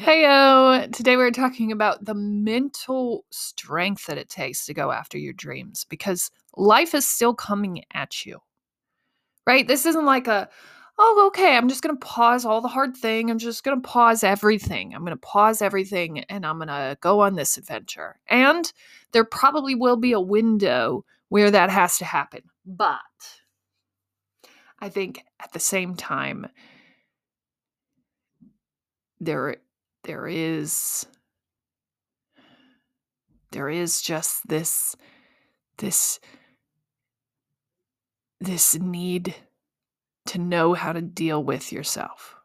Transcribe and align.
Heyo! 0.00 0.90
Today 0.92 1.18
we're 1.18 1.30
talking 1.30 1.72
about 1.72 2.06
the 2.06 2.14
mental 2.14 3.26
strength 3.30 4.06
that 4.06 4.16
it 4.16 4.30
takes 4.30 4.64
to 4.64 4.72
go 4.72 4.90
after 4.90 5.18
your 5.18 5.34
dreams 5.34 5.84
because 5.90 6.30
life 6.56 6.94
is 6.94 7.06
still 7.06 7.34
coming 7.34 7.84
at 7.92 8.24
you. 8.24 8.38
Right? 9.46 9.68
This 9.68 9.84
isn't 9.84 10.06
like 10.06 10.26
a, 10.26 10.48
oh, 10.98 11.24
okay, 11.26 11.54
I'm 11.54 11.68
just 11.68 11.82
going 11.82 11.94
to 11.94 12.06
pause 12.06 12.46
all 12.46 12.62
the 12.62 12.68
hard 12.68 12.96
thing. 12.96 13.30
I'm 13.30 13.38
just 13.38 13.62
going 13.62 13.76
to 13.76 13.86
pause 13.86 14.24
everything. 14.24 14.94
I'm 14.94 15.04
going 15.04 15.14
to 15.14 15.20
pause 15.20 15.60
everything 15.60 16.20
and 16.30 16.46
I'm 16.46 16.56
going 16.56 16.68
to 16.68 16.96
go 17.02 17.20
on 17.20 17.34
this 17.34 17.58
adventure. 17.58 18.18
And 18.26 18.72
there 19.12 19.24
probably 19.24 19.74
will 19.74 19.96
be 19.98 20.12
a 20.12 20.20
window 20.20 21.04
where 21.28 21.50
that 21.50 21.68
has 21.68 21.98
to 21.98 22.06
happen. 22.06 22.44
But 22.64 23.00
I 24.78 24.88
think 24.88 25.22
at 25.40 25.52
the 25.52 25.60
same 25.60 25.94
time, 25.94 26.46
there 29.20 29.56
there 30.04 30.26
is 30.26 31.06
there 33.52 33.68
is 33.68 34.00
just 34.00 34.46
this 34.48 34.96
this 35.78 36.20
this 38.40 38.78
need 38.78 39.34
to 40.26 40.38
know 40.38 40.74
how 40.74 40.92
to 40.92 41.02
deal 41.02 41.42
with 41.42 41.72
yourself. 41.72 42.36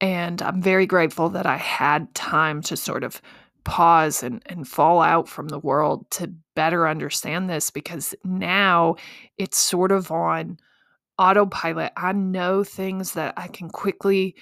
And 0.00 0.42
I'm 0.42 0.60
very 0.60 0.86
grateful 0.86 1.28
that 1.30 1.46
I 1.46 1.56
had 1.56 2.12
time 2.14 2.60
to 2.62 2.76
sort 2.76 3.04
of 3.04 3.22
pause 3.64 4.22
and, 4.24 4.42
and 4.46 4.66
fall 4.66 5.00
out 5.00 5.28
from 5.28 5.48
the 5.48 5.58
world 5.58 6.10
to 6.10 6.34
better 6.56 6.88
understand 6.88 7.48
this 7.48 7.70
because 7.70 8.14
now 8.24 8.96
it's 9.38 9.56
sort 9.56 9.92
of 9.92 10.10
on 10.10 10.58
autopilot. 11.18 11.92
I 11.96 12.12
know 12.12 12.64
things 12.64 13.12
that 13.12 13.34
I 13.36 13.46
can 13.46 13.68
quickly 13.68 14.34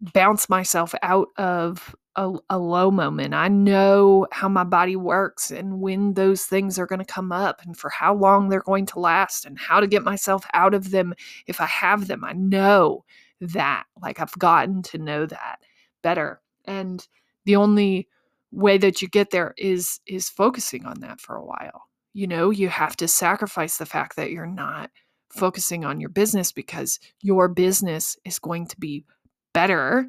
bounce 0.00 0.48
myself 0.48 0.94
out 1.02 1.28
of 1.36 1.94
a, 2.16 2.32
a, 2.48 2.58
low 2.58 2.90
moment. 2.90 3.34
I 3.34 3.48
know 3.48 4.26
how 4.32 4.48
my 4.48 4.64
body 4.64 4.96
works 4.96 5.50
and 5.50 5.80
when 5.80 6.14
those 6.14 6.44
things 6.44 6.78
are 6.78 6.86
going 6.86 6.98
to 6.98 7.04
come 7.04 7.30
up 7.30 7.62
and 7.64 7.76
for 7.76 7.88
how 7.90 8.14
long 8.14 8.48
they're 8.48 8.62
going 8.62 8.86
to 8.86 8.98
last 8.98 9.44
and 9.44 9.58
how 9.58 9.78
to 9.80 9.86
get 9.86 10.02
myself 10.02 10.44
out 10.52 10.74
of 10.74 10.90
them 10.90 11.14
if 11.46 11.60
I 11.60 11.66
have 11.66 12.08
them. 12.08 12.24
I 12.24 12.32
know 12.32 13.04
that. 13.40 13.84
Like 14.00 14.20
I've 14.20 14.38
gotten 14.38 14.82
to 14.84 14.98
know 14.98 15.26
that 15.26 15.60
better. 16.02 16.40
And 16.64 17.06
the 17.44 17.56
only 17.56 18.08
way 18.52 18.78
that 18.78 19.00
you 19.00 19.08
get 19.08 19.30
there 19.30 19.54
is 19.56 20.00
is 20.06 20.28
focusing 20.28 20.86
on 20.86 21.00
that 21.00 21.20
for 21.20 21.36
a 21.36 21.44
while. 21.44 21.84
You 22.12 22.26
know, 22.26 22.50
you 22.50 22.68
have 22.68 22.96
to 22.96 23.08
sacrifice 23.08 23.76
the 23.76 23.86
fact 23.86 24.16
that 24.16 24.32
you're 24.32 24.46
not 24.46 24.90
focusing 25.28 25.84
on 25.84 26.00
your 26.00 26.10
business 26.10 26.50
because 26.50 26.98
your 27.20 27.46
business 27.48 28.16
is 28.24 28.40
going 28.40 28.66
to 28.66 28.76
be 28.78 29.04
better 29.52 30.06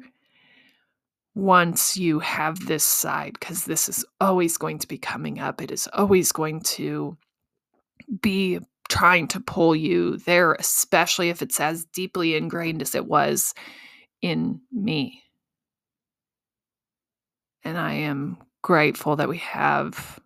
once 1.34 1.96
you 1.96 2.18
have 2.18 2.66
this 2.66 2.84
side, 2.84 3.32
because 3.40 3.64
this 3.64 3.88
is 3.88 4.04
always 4.20 4.58
going 4.58 4.78
to 4.78 4.88
be 4.88 4.98
coming 4.98 5.38
up. 5.38 5.62
It 5.62 5.70
is 5.70 5.88
always 5.92 6.30
going 6.32 6.60
to 6.62 7.16
be 8.20 8.58
trying 8.88 9.28
to 9.28 9.40
pull 9.40 9.74
you 9.74 10.18
there, 10.18 10.52
especially 10.52 11.30
if 11.30 11.40
it's 11.40 11.58
as 11.58 11.86
deeply 11.86 12.36
ingrained 12.36 12.82
as 12.82 12.94
it 12.94 13.06
was 13.06 13.54
in 14.20 14.60
me. 14.70 15.22
And 17.64 17.78
I 17.78 17.94
am 17.94 18.36
grateful 18.60 19.16
that 19.16 19.28
we 19.28 19.38
have 19.38 20.20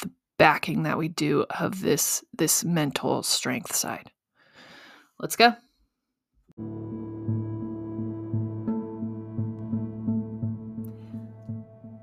the 0.00 0.10
backing 0.38 0.82
that 0.82 0.98
we 0.98 1.08
do 1.08 1.46
of 1.60 1.80
this 1.80 2.24
this 2.36 2.64
mental 2.64 3.22
strength 3.22 3.74
side. 3.74 4.10
Let's 5.20 5.36
go. 5.36 5.54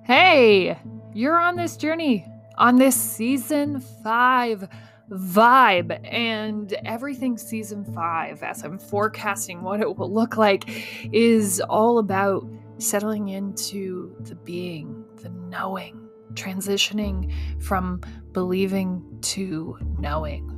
Hey, 0.06 0.78
you're 1.16 1.40
on 1.40 1.56
this 1.56 1.78
journey, 1.78 2.28
on 2.60 2.76
this 2.76 2.96
season 2.96 3.80
five 3.80 4.70
vibe, 5.10 6.00
and 6.14 6.72
everything 6.86 7.40
season 7.40 7.84
five, 7.86 8.44
as 8.44 8.64
I'm 8.64 8.78
forecasting 8.78 9.64
what 9.64 9.82
it 9.82 9.98
will 9.98 10.14
look 10.14 10.38
like, 10.38 10.66
is 11.12 11.60
all 11.60 11.98
about 11.98 12.48
settling 12.78 13.30
into 13.30 14.16
the 14.20 14.36
being, 14.36 15.04
the 15.24 15.30
knowing, 15.30 16.08
transitioning 16.36 17.34
from 17.60 18.00
believing 18.32 19.04
to 19.22 19.76
knowing. 19.98 20.52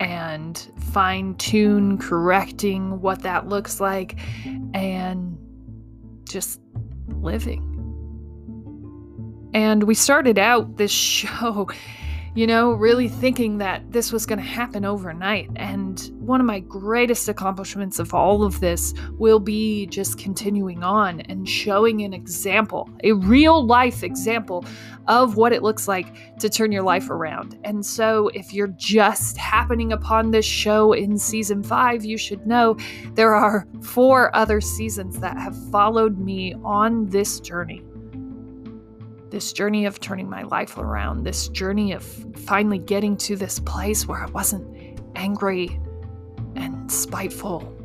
And 0.00 0.58
fine 0.90 1.36
tune 1.36 1.96
correcting 1.96 3.00
what 3.00 3.22
that 3.22 3.46
looks 3.46 3.78
like 3.78 4.18
and 4.74 5.38
just 6.24 6.60
living 7.06 7.69
and 9.54 9.84
we 9.84 9.94
started 9.94 10.38
out 10.38 10.76
this 10.76 10.90
show, 11.20 11.68
you 12.34 12.46
know, 12.46 12.70
really 12.70 13.08
thinking 13.08 13.58
that 13.58 13.90
this 13.90 14.12
was 14.12 14.24
going 14.24 14.38
to 14.38 14.44
happen 14.44 14.84
overnight. 14.84 15.50
And 15.56 15.98
one 16.20 16.40
of 16.40 16.46
my 16.46 16.60
greatest 16.60 17.28
accomplishments 17.28 17.98
of 17.98 18.14
all 18.14 18.44
of 18.44 18.60
this 18.60 18.94
will 19.18 19.40
be 19.40 19.86
just 19.86 20.16
continuing 20.16 20.84
on 20.84 21.22
and 21.22 21.48
showing 21.48 22.02
an 22.02 22.14
example, 22.14 22.88
a 23.02 23.12
real 23.12 23.66
life 23.66 24.04
example 24.04 24.64
of 25.08 25.36
what 25.36 25.52
it 25.52 25.64
looks 25.64 25.88
like 25.88 26.38
to 26.38 26.48
turn 26.48 26.70
your 26.70 26.84
life 26.84 27.10
around. 27.10 27.58
And 27.64 27.84
so, 27.84 28.28
if 28.28 28.52
you're 28.54 28.68
just 28.68 29.36
happening 29.36 29.92
upon 29.92 30.30
this 30.30 30.46
show 30.46 30.92
in 30.92 31.18
season 31.18 31.64
five, 31.64 32.04
you 32.04 32.16
should 32.16 32.46
know 32.46 32.76
there 33.14 33.34
are 33.34 33.66
four 33.82 34.34
other 34.36 34.60
seasons 34.60 35.18
that 35.18 35.36
have 35.36 35.56
followed 35.72 36.18
me 36.20 36.54
on 36.62 37.08
this 37.08 37.40
journey 37.40 37.82
this 39.30 39.52
journey 39.52 39.86
of 39.86 40.00
turning 40.00 40.28
my 40.28 40.42
life 40.42 40.76
around, 40.76 41.24
this 41.24 41.48
journey 41.48 41.92
of 41.92 42.04
finally 42.36 42.78
getting 42.78 43.16
to 43.18 43.36
this 43.36 43.60
place 43.60 44.06
where 44.06 44.22
I 44.22 44.26
wasn't 44.26 44.98
angry 45.14 45.80
and 46.56 46.90
spiteful 46.90 47.76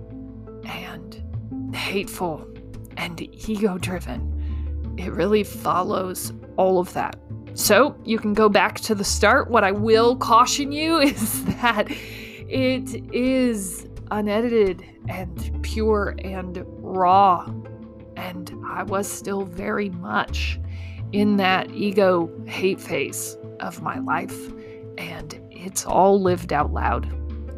and 0.66 1.24
hateful 1.76 2.48
and 2.98 3.22
ego 3.48 3.78
driven. 3.78 4.32
It 4.98 5.12
really 5.12 5.44
follows 5.44 6.34
all 6.58 6.80
of 6.80 6.92
that. 6.94 7.18
So 7.54 7.96
you 8.04 8.20
can 8.20 8.34
go 8.34 8.50
back 8.50 8.80
to 8.82 8.96
the 8.96 9.04
start. 9.04 9.50
What 9.50 9.64
I 9.64 9.72
will 9.72 10.16
caution 10.16 10.72
you 10.72 11.00
is 11.00 11.46
that 11.46 11.88
it 11.90 13.14
is 13.14 13.88
unedited 14.12 14.84
and 15.08 15.64
pure 15.64 16.16
and 16.24 16.64
raw. 16.68 17.46
And 18.18 18.54
I 18.68 18.84
was 18.84 19.10
still 19.10 19.44
very 19.44 19.90
much 19.90 20.60
in 21.16 21.38
that 21.38 21.72
ego 21.72 22.30
hate 22.46 22.80
phase 22.80 23.38
of 23.62 23.82
my 23.82 24.00
life, 24.00 24.52
and 24.98 25.40
it's 25.50 25.86
all 25.86 26.22
lived 26.22 26.52
out 26.52 26.74
loud. 26.74 27.10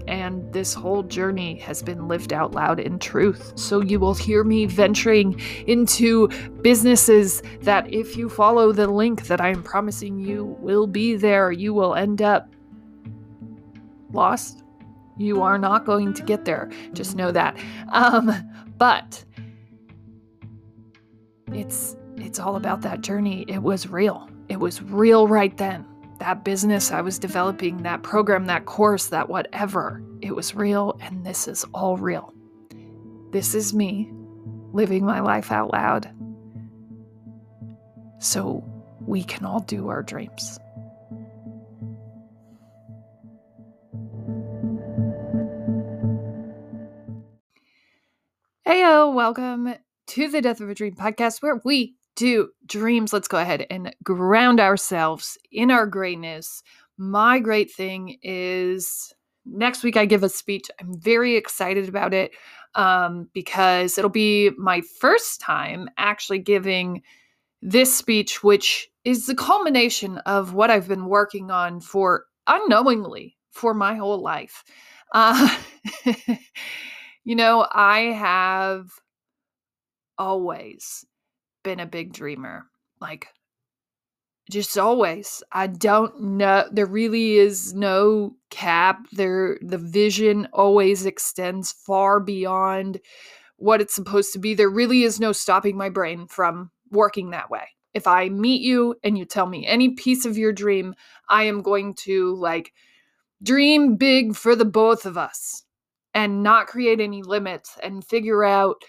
And 0.08 0.54
this 0.54 0.76
whole 0.76 1.02
journey 1.02 1.56
has 1.60 1.82
been 1.82 2.08
lived 2.08 2.32
out 2.32 2.54
loud 2.54 2.80
in 2.80 3.00
truth. 3.00 3.54
So 3.56 3.82
you 3.82 4.00
will 4.00 4.14
hear 4.14 4.44
me 4.44 4.68
venturing 4.68 5.42
into 5.66 6.30
businesses 6.62 7.42
that, 7.62 7.92
if 7.92 8.16
you 8.16 8.30
follow 8.30 8.72
the 8.72 8.88
link 8.88 9.24
that 9.24 9.42
I 9.42 9.50
am 9.50 9.64
promising 9.64 10.20
you, 10.20 10.56
will 10.60 10.88
be 10.88 11.16
there. 11.16 11.52
You 11.52 11.74
will 11.74 11.96
end 11.96 12.22
up 12.22 12.48
lost. 14.14 14.64
You 15.18 15.42
are 15.42 15.58
not 15.58 15.84
going 15.84 16.14
to 16.14 16.24
get 16.24 16.46
there. 16.46 16.70
Just 16.94 17.16
know 17.16 17.32
that. 17.32 17.58
Um, 17.92 18.32
but 18.78 19.26
it's 21.52 21.97
it's 22.18 22.40
all 22.40 22.56
about 22.56 22.82
that 22.82 23.02
journey. 23.02 23.46
It 23.48 23.62
was 23.62 23.88
real. 23.88 24.30
It 24.50 24.60
was 24.60 24.82
real 24.82 25.28
right 25.28 25.56
then. 25.58 25.86
That 26.20 26.44
business 26.44 26.92
I 26.92 27.02
was 27.02 27.20
developing, 27.20 27.84
that 27.84 28.02
program, 28.02 28.48
that 28.48 28.66
course, 28.66 29.08
that 29.08 29.30
whatever, 29.30 30.02
it 30.22 30.36
was 30.36 30.56
real, 30.56 30.98
and 31.00 31.26
this 31.26 31.48
is 31.48 31.64
all 31.74 31.96
real. 31.98 32.34
This 33.32 33.54
is 33.54 33.74
me 33.74 34.12
living 34.74 35.06
my 35.06 35.20
life 35.20 35.52
out 35.52 35.72
loud. 35.72 36.12
So 38.20 38.64
we 39.06 39.24
can 39.24 39.46
all 39.46 39.60
do 39.60 39.90
our 39.90 40.02
dreams. 40.02 40.60
Heyo, 48.68 49.14
welcome 49.14 49.76
to 50.08 50.30
the 50.30 50.42
Death 50.42 50.62
of 50.62 50.70
a 50.70 50.74
Dream 50.74 50.96
podcast, 50.96 51.44
where 51.44 51.62
we 51.64 51.96
do 52.18 52.50
dreams, 52.66 53.14
let's 53.14 53.28
go 53.28 53.38
ahead 53.38 53.66
and 53.70 53.96
ground 54.04 54.60
ourselves 54.60 55.38
in 55.52 55.72
our 55.72 55.86
greatness. 55.86 56.64
My 56.98 57.40
great 57.40 57.72
thing 57.72 58.18
is 58.24 59.14
next 59.46 59.84
week 59.84 59.96
I 59.96 60.06
give 60.06 60.24
a 60.24 60.30
speech. 60.30 60.70
I'm 60.82 61.00
very 61.00 61.36
excited 61.36 61.88
about 61.88 62.14
it 62.14 62.32
um, 62.76 63.30
because 63.34 63.98
it'll 63.98 64.10
be 64.10 64.50
my 64.58 64.82
first 65.00 65.40
time 65.40 65.88
actually 65.98 66.40
giving 66.40 67.04
this 67.62 67.96
speech, 67.96 68.44
which 68.44 68.90
is 69.06 69.28
the 69.28 69.36
culmination 69.36 70.18
of 70.20 70.54
what 70.54 70.70
I've 70.70 70.88
been 70.88 71.06
working 71.06 71.52
on 71.52 71.80
for 71.80 72.26
unknowingly 72.48 73.38
for 73.52 73.74
my 73.74 73.96
whole 73.96 74.22
life. 74.22 74.64
Uh, 75.14 75.56
you 77.24 77.36
know, 77.36 77.68
I 77.72 78.00
have 78.00 78.88
always 80.18 81.06
been 81.68 81.80
a 81.82 81.86
big 81.86 82.14
dreamer. 82.14 82.66
Like 83.02 83.28
just 84.50 84.78
always. 84.78 85.44
I 85.52 85.68
don't 85.68 86.22
know 86.22 86.66
there 86.72 86.86
really 86.86 87.36
is 87.36 87.74
no 87.74 88.38
cap. 88.50 89.06
There 89.12 89.60
the 89.62 89.78
vision 89.78 90.48
always 90.54 91.06
extends 91.06 91.74
far 91.74 92.22
beyond 92.22 93.02
what 93.58 93.82
it's 93.82 93.94
supposed 93.94 94.32
to 94.32 94.40
be. 94.40 94.54
There 94.54 94.70
really 94.70 95.04
is 95.04 95.20
no 95.20 95.34
stopping 95.34 95.76
my 95.76 95.90
brain 95.90 96.26
from 96.28 96.72
working 96.90 97.32
that 97.32 97.50
way. 97.50 97.68
If 97.94 98.08
I 98.08 98.30
meet 98.30 98.62
you 98.62 98.96
and 99.04 99.18
you 99.18 99.26
tell 99.26 99.48
me 99.48 99.68
any 99.68 99.90
piece 99.90 100.26
of 100.26 100.38
your 100.38 100.54
dream, 100.54 100.96
I 101.28 101.44
am 101.44 101.62
going 101.62 101.96
to 102.06 102.34
like 102.36 102.72
dream 103.44 103.98
big 103.98 104.38
for 104.38 104.56
the 104.56 104.64
both 104.64 105.06
of 105.06 105.18
us 105.18 105.64
and 106.14 106.44
not 106.44 106.68
create 106.68 107.02
any 107.02 107.24
limits 107.24 107.78
and 107.84 108.06
figure 108.06 108.46
out 108.46 108.84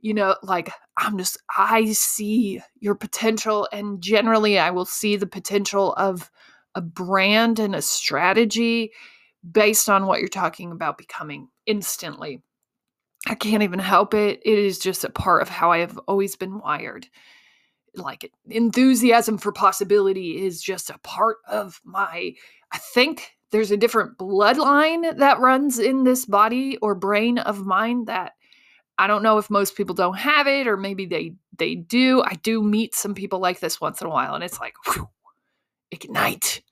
you 0.00 0.14
know 0.14 0.36
like 0.42 0.70
i'm 0.96 1.18
just 1.18 1.36
i 1.56 1.84
see 1.92 2.60
your 2.80 2.94
potential 2.94 3.68
and 3.72 4.00
generally 4.00 4.58
i 4.58 4.70
will 4.70 4.84
see 4.84 5.16
the 5.16 5.26
potential 5.26 5.92
of 5.94 6.30
a 6.74 6.80
brand 6.80 7.58
and 7.58 7.74
a 7.74 7.82
strategy 7.82 8.92
based 9.50 9.88
on 9.88 10.06
what 10.06 10.20
you're 10.20 10.28
talking 10.28 10.72
about 10.72 10.98
becoming 10.98 11.48
instantly. 11.66 12.42
I 13.26 13.34
can't 13.34 13.62
even 13.62 13.78
help 13.78 14.14
it. 14.14 14.40
It 14.44 14.58
is 14.58 14.78
just 14.78 15.04
a 15.04 15.10
part 15.10 15.42
of 15.42 15.48
how 15.48 15.72
i 15.72 15.78
have 15.78 15.98
always 16.08 16.36
been 16.36 16.58
wired. 16.58 17.06
Like 17.94 18.30
enthusiasm 18.46 19.38
for 19.38 19.52
possibility 19.52 20.44
is 20.44 20.60
just 20.60 20.90
a 20.90 20.98
part 20.98 21.36
of 21.48 21.80
my 21.84 22.34
i 22.72 22.78
think 22.78 23.36
there's 23.52 23.70
a 23.70 23.76
different 23.76 24.18
bloodline 24.18 25.16
that 25.18 25.38
runs 25.38 25.78
in 25.78 26.02
this 26.02 26.26
body 26.26 26.76
or 26.78 26.96
brain 26.96 27.38
of 27.38 27.64
mine 27.64 28.06
that 28.06 28.32
I 28.98 29.06
don't 29.06 29.22
know 29.22 29.38
if 29.38 29.50
most 29.50 29.76
people 29.76 29.94
don't 29.94 30.18
have 30.18 30.46
it 30.46 30.66
or 30.66 30.76
maybe 30.76 31.06
they 31.06 31.32
they 31.58 31.74
do. 31.74 32.22
I 32.22 32.34
do 32.34 32.62
meet 32.62 32.94
some 32.94 33.14
people 33.14 33.40
like 33.40 33.60
this 33.60 33.80
once 33.80 34.00
in 34.00 34.06
a 34.06 34.10
while 34.10 34.34
and 34.34 34.44
it's 34.44 34.60
like 34.60 34.74
whew, 34.86 35.08
ignite. 35.90 36.62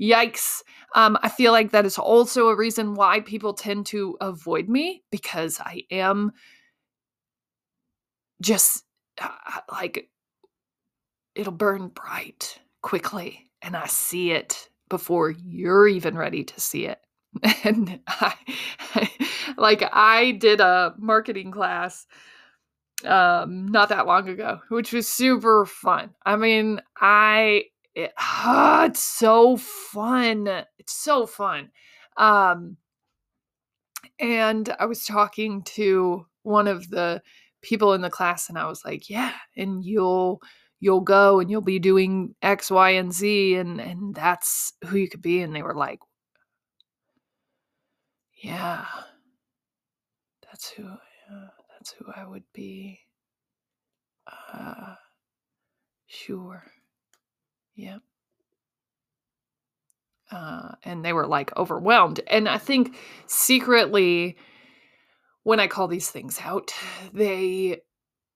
Yikes. 0.00 0.62
Um, 0.94 1.18
I 1.22 1.28
feel 1.28 1.52
like 1.52 1.70
that 1.70 1.84
is 1.86 1.98
also 1.98 2.48
a 2.48 2.56
reason 2.56 2.94
why 2.94 3.20
people 3.20 3.52
tend 3.52 3.86
to 3.86 4.16
avoid 4.20 4.68
me 4.68 5.02
because 5.10 5.60
I 5.60 5.84
am 5.90 6.32
just 8.40 8.84
uh, 9.20 9.28
like 9.70 10.08
it'll 11.34 11.52
burn 11.52 11.88
bright 11.88 12.58
quickly 12.82 13.50
and 13.62 13.76
I 13.76 13.86
see 13.86 14.32
it 14.32 14.68
before 14.88 15.30
you're 15.30 15.88
even 15.88 16.16
ready 16.16 16.44
to 16.44 16.60
see 16.60 16.86
it. 16.86 16.98
And 17.64 18.00
I, 18.08 18.34
like 19.56 19.82
I 19.92 20.32
did 20.32 20.60
a 20.60 20.94
marketing 20.98 21.50
class 21.50 22.06
um 23.04 23.66
not 23.66 23.88
that 23.88 24.06
long 24.06 24.28
ago, 24.28 24.60
which 24.68 24.92
was 24.92 25.08
super 25.08 25.66
fun. 25.66 26.10
I 26.24 26.36
mean, 26.36 26.80
I 27.00 27.64
it, 27.94 28.12
oh, 28.20 28.84
it's 28.86 29.02
so 29.02 29.56
fun. 29.56 30.46
It's 30.78 30.94
so 30.94 31.26
fun. 31.26 31.70
Um 32.16 32.76
and 34.18 34.74
I 34.78 34.86
was 34.86 35.04
talking 35.04 35.62
to 35.74 36.26
one 36.42 36.68
of 36.68 36.88
the 36.90 37.22
people 37.62 37.92
in 37.94 38.00
the 38.00 38.10
class 38.10 38.48
and 38.48 38.58
I 38.58 38.66
was 38.66 38.84
like, 38.84 39.08
"Yeah, 39.10 39.32
and 39.56 39.84
you'll 39.84 40.40
you'll 40.80 41.00
go 41.00 41.40
and 41.40 41.50
you'll 41.50 41.60
be 41.60 41.78
doing 41.78 42.34
X, 42.42 42.70
Y, 42.70 42.90
and 42.90 43.12
Z, 43.12 43.54
and 43.56 43.80
and 43.80 44.14
that's 44.14 44.72
who 44.86 44.96
you 44.98 45.08
could 45.08 45.22
be. 45.22 45.40
And 45.42 45.54
they 45.54 45.62
were 45.62 45.74
like, 45.74 46.00
Yeah, 48.42 48.84
that's 50.42 50.70
who 50.70 50.84
that's 51.70 51.92
who 51.92 52.06
I 52.14 52.26
would 52.26 52.44
be. 52.52 53.00
Uh 54.26 54.94
sure. 56.06 56.62
Yep. 57.74 58.02
Uh, 60.30 60.72
and 60.84 61.04
they 61.04 61.12
were 61.12 61.26
like 61.26 61.54
overwhelmed. 61.56 62.20
And 62.26 62.48
I 62.48 62.58
think 62.58 62.96
secretly, 63.26 64.36
when 65.42 65.60
I 65.60 65.66
call 65.66 65.88
these 65.88 66.10
things 66.10 66.38
out, 66.42 66.72
they 67.12 67.80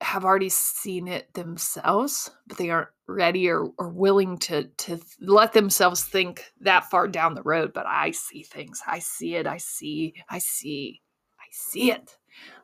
have 0.01 0.25
already 0.25 0.49
seen 0.49 1.09
it 1.09 1.33
themselves, 1.35 2.31
but 2.47 2.59
they 2.59 2.71
aren't 2.71 2.89
ready 3.09 3.49
or, 3.49 3.67
or 3.79 3.89
willing 3.89 4.37
to 4.37 4.65
to 4.65 5.01
let 5.21 5.53
themselves 5.53 6.05
think 6.05 6.45
that 6.61 6.91
far 6.91 7.09
down 7.09 7.35
the 7.35 7.43
road. 7.43 7.73
But 7.73 7.87
I 7.87 8.11
see 8.11 8.43
things. 8.43 8.83
I 8.87 8.99
see 8.99 9.37
it. 9.37 9.47
I 9.47 9.57
see. 9.57 10.15
I 10.29 10.39
see. 10.39 11.01
I 11.39 11.47
see 11.51 11.93
it. 11.93 12.17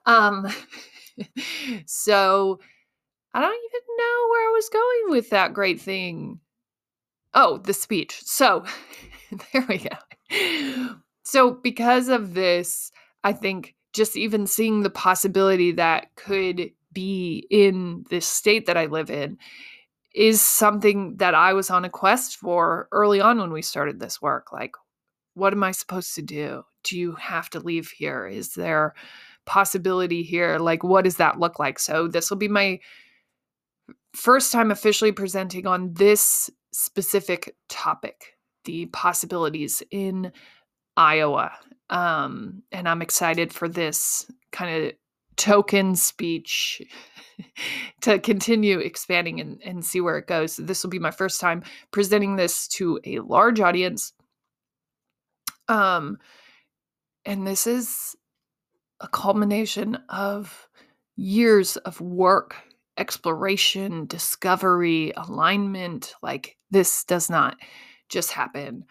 Um, 0.05 0.47
so 1.87 2.61
I 3.35 3.41
don't 3.41 3.51
even 3.51 3.97
know 3.97 4.29
where 4.31 4.49
I 4.49 4.53
was 4.53 4.69
going 4.69 5.11
with 5.11 5.31
that 5.31 5.55
great 5.55 5.81
thing. 5.81 6.41
Oh, 7.35 7.59
the 7.59 7.73
speech. 7.73 8.21
So 8.25 8.65
there 9.53 9.65
we 9.69 9.79
go. 9.79 10.97
So 11.23 11.53
because 11.53 12.09
of 12.09 12.35
this, 12.35 12.91
I 13.25 13.33
think 13.33 13.75
just 13.93 14.17
even 14.17 14.47
seeing 14.47 14.83
the 14.83 14.91
possibility 14.91 15.73
that 15.73 16.15
could 16.17 16.73
be 16.93 17.47
in 17.51 18.05
this 18.11 18.27
state 18.27 18.67
that 18.67 18.77
I 18.77 18.87
live 18.87 19.11
in 19.11 19.39
is 20.15 20.43
something 20.43 21.17
that 21.17 21.35
I 21.35 21.53
was 21.53 21.71
on 21.71 21.85
a 21.85 21.91
quest 21.91 22.37
for 22.37 22.89
early 22.93 23.21
on 23.21 23.39
when 23.39 23.53
we 23.53 23.63
started 23.63 23.99
this 23.99 24.21
work. 24.21 24.53
Like, 24.53 24.73
what 25.35 25.53
am 25.53 25.63
I 25.63 25.71
supposed 25.73 26.15
to 26.17 26.23
do? 26.23 26.65
Do 26.85 26.99
you 26.99 27.13
have 27.13 27.49
to 27.51 27.61
leave 27.61 27.91
here? 27.91 28.27
Is 28.27 28.55
there 28.55 28.95
possibility 29.47 30.23
here? 30.23 30.59
Like, 30.59 30.85
what 30.85 31.05
does 31.05 31.17
that 31.17 31.41
look 31.41 31.59
like? 31.59 31.79
So, 31.79 32.09
this 32.09 32.31
will 32.31 32.37
be 32.37 32.49
my 32.49 32.81
first 34.15 34.53
time 34.53 34.71
officially 34.71 35.13
presenting 35.13 35.67
on 35.67 35.95
this 35.95 36.51
specific 36.73 37.55
topic 37.69 38.37
the 38.65 38.87
possibilities 38.87 39.83
in 39.91 40.33
Iowa. 40.97 41.53
Um, 41.91 42.63
and 42.71 42.89
I'm 42.89 43.03
excited 43.03 43.53
for 43.53 43.69
this 43.69 44.31
kind 44.51 44.87
of 44.87 44.93
token 45.37 45.95
speech 45.97 46.83
to 48.03 48.19
continue 48.19 48.79
expanding 48.79 49.41
and, 49.41 49.61
and 49.65 49.85
see 49.85 50.01
where 50.01 50.19
it 50.19 50.27
goes. 50.27 50.57
This 50.57 50.83
will 50.83 50.91
be 50.91 50.99
my 50.99 51.11
first 51.11 51.41
time 51.41 51.63
presenting 51.91 52.37
this 52.37 52.69
to 52.69 53.01
a 53.05 53.21
large 53.21 53.61
audience. 53.61 54.13
Um, 55.69 56.19
and 57.25 57.47
this 57.47 57.67
is 57.67 58.17
a 59.01 59.09
culmination 59.09 59.99
of 60.09 60.69
years 61.17 61.77
of 61.79 62.01
work, 62.01 62.57
exploration, 62.97 64.07
discovery, 64.07 65.13
alignment. 65.17 66.15
Like, 66.23 66.57
this 66.71 67.05
does 67.05 67.31
not 67.31 67.57
just 68.09 68.33
happen 68.33 68.85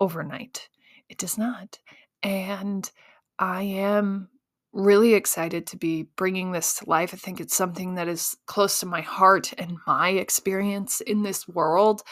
overnight. 0.00 0.68
It 1.08 1.18
does 1.18 1.36
not. 1.38 1.78
And 2.22 2.90
I 3.38 3.62
am 3.62 4.28
really 4.72 5.14
excited 5.14 5.66
to 5.68 5.76
be 5.76 6.04
bringing 6.16 6.52
this 6.52 6.74
to 6.76 6.88
life. 6.88 7.12
I 7.12 7.16
think 7.16 7.40
it's 7.40 7.56
something 7.56 7.94
that 7.96 8.08
is 8.08 8.36
close 8.46 8.80
to 8.80 8.86
my 8.86 9.00
heart 9.00 9.52
and 9.58 9.76
my 9.86 10.10
experience 10.10 11.00
in 11.00 11.22
this 11.22 11.46
world 11.46 12.02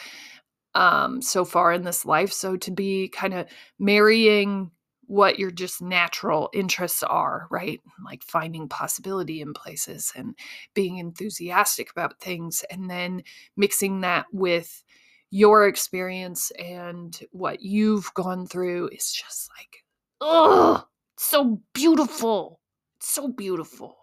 um, 0.75 1.21
so 1.21 1.43
far 1.43 1.73
in 1.73 1.83
this 1.83 2.05
life. 2.05 2.31
So 2.31 2.57
to 2.57 2.71
be 2.71 3.09
kind 3.09 3.33
of 3.33 3.47
marrying 3.79 4.71
what 5.07 5.37
your 5.37 5.51
just 5.51 5.81
natural 5.81 6.49
interests 6.53 7.03
are, 7.03 7.47
right? 7.51 7.81
Like 8.05 8.23
finding 8.23 8.69
possibility 8.69 9.41
in 9.41 9.53
places 9.53 10.13
and 10.15 10.35
being 10.73 10.99
enthusiastic 10.99 11.91
about 11.91 12.21
things, 12.21 12.63
and 12.71 12.89
then 12.89 13.23
mixing 13.57 14.01
that 14.01 14.27
with 14.31 14.83
your 15.29 15.67
experience 15.67 16.51
and 16.51 17.19
what 17.31 17.61
you've 17.61 18.13
gone 18.13 18.47
through 18.47 18.87
is 18.93 19.11
just 19.11 19.49
like, 19.57 19.83
oh, 20.21 20.85
so 21.25 21.61
beautiful. 21.73 22.59
It's 22.97 23.09
so 23.09 23.27
beautiful. 23.27 23.97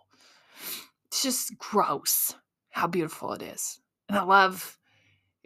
It's 1.06 1.22
just 1.22 1.56
gross 1.58 2.34
how 2.70 2.86
beautiful 2.86 3.32
it 3.32 3.42
is. 3.42 3.80
And 4.08 4.16
I 4.16 4.22
love 4.22 4.78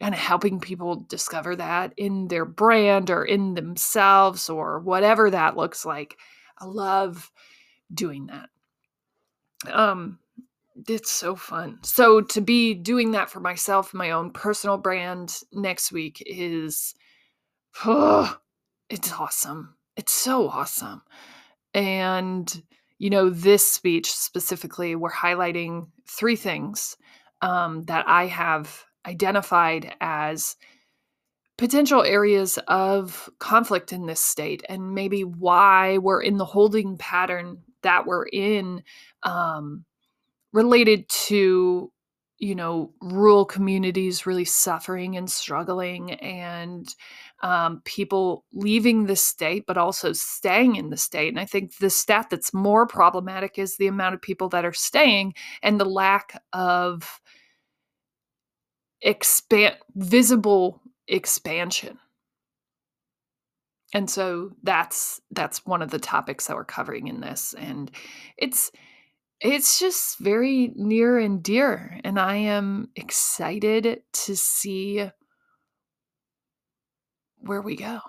kind 0.00 0.14
of 0.14 0.20
helping 0.20 0.60
people 0.60 1.06
discover 1.08 1.56
that 1.56 1.94
in 1.96 2.28
their 2.28 2.44
brand 2.44 3.10
or 3.10 3.24
in 3.24 3.54
themselves 3.54 4.50
or 4.50 4.80
whatever 4.80 5.30
that 5.30 5.56
looks 5.56 5.84
like. 5.84 6.18
I 6.58 6.66
love 6.66 7.30
doing 7.92 8.26
that. 8.26 8.48
Um 9.72 10.18
it's 10.88 11.10
so 11.10 11.36
fun. 11.36 11.78
So 11.82 12.20
to 12.20 12.40
be 12.40 12.74
doing 12.74 13.12
that 13.12 13.30
for 13.30 13.40
myself, 13.40 13.94
my 13.94 14.10
own 14.10 14.30
personal 14.30 14.78
brand 14.78 15.38
next 15.52 15.92
week 15.92 16.22
is 16.26 16.94
oh, 17.84 18.36
it's 18.90 19.12
awesome. 19.12 19.76
It's 19.96 20.12
so 20.12 20.48
awesome. 20.48 21.02
And, 21.74 22.62
you 22.98 23.10
know, 23.10 23.30
this 23.30 23.66
speech 23.66 24.12
specifically, 24.12 24.94
we're 24.94 25.10
highlighting 25.10 25.88
three 26.06 26.36
things 26.36 26.96
um, 27.40 27.84
that 27.84 28.06
I 28.08 28.26
have 28.26 28.84
identified 29.06 29.94
as 30.00 30.56
potential 31.58 32.02
areas 32.02 32.58
of 32.68 33.28
conflict 33.38 33.92
in 33.92 34.06
this 34.06 34.20
state 34.20 34.64
and 34.68 34.94
maybe 34.94 35.22
why 35.22 35.98
we're 35.98 36.22
in 36.22 36.36
the 36.36 36.44
holding 36.44 36.96
pattern 36.96 37.58
that 37.82 38.06
we're 38.06 38.26
in 38.26 38.82
um, 39.22 39.84
related 40.52 41.08
to 41.08 41.92
you 42.42 42.56
know, 42.56 42.92
rural 43.00 43.44
communities 43.44 44.26
really 44.26 44.44
suffering 44.44 45.16
and 45.16 45.30
struggling, 45.30 46.14
and 46.14 46.92
um, 47.42 47.80
people 47.84 48.44
leaving 48.52 49.06
the 49.06 49.14
state, 49.14 49.64
but 49.64 49.78
also 49.78 50.12
staying 50.12 50.74
in 50.74 50.90
the 50.90 50.96
state. 50.96 51.28
And 51.28 51.38
I 51.38 51.44
think 51.44 51.76
the 51.78 51.88
stat 51.88 52.30
that's 52.30 52.52
more 52.52 52.84
problematic 52.84 53.58
is 53.60 53.76
the 53.76 53.86
amount 53.86 54.16
of 54.16 54.22
people 54.22 54.48
that 54.50 54.64
are 54.64 54.72
staying 54.72 55.34
and 55.62 55.78
the 55.78 55.84
lack 55.84 56.42
of 56.52 57.20
expand 59.02 59.76
visible 59.96 60.80
expansion 61.08 61.98
and 63.92 64.08
so 64.08 64.52
that's 64.62 65.20
that's 65.32 65.66
one 65.66 65.82
of 65.82 65.90
the 65.90 65.98
topics 65.98 66.46
that 66.46 66.56
we're 66.56 66.64
covering 66.64 67.08
in 67.08 67.20
this 67.20 67.54
and 67.58 67.90
it's 68.36 68.70
it's 69.42 69.80
just 69.80 70.18
very 70.18 70.72
near 70.76 71.18
and 71.18 71.42
dear 71.42 72.00
and 72.04 72.18
i 72.18 72.36
am 72.36 72.88
excited 72.96 74.02
to 74.12 74.36
see 74.36 75.08
where 77.38 77.60
we 77.60 77.76
go 77.76 78.00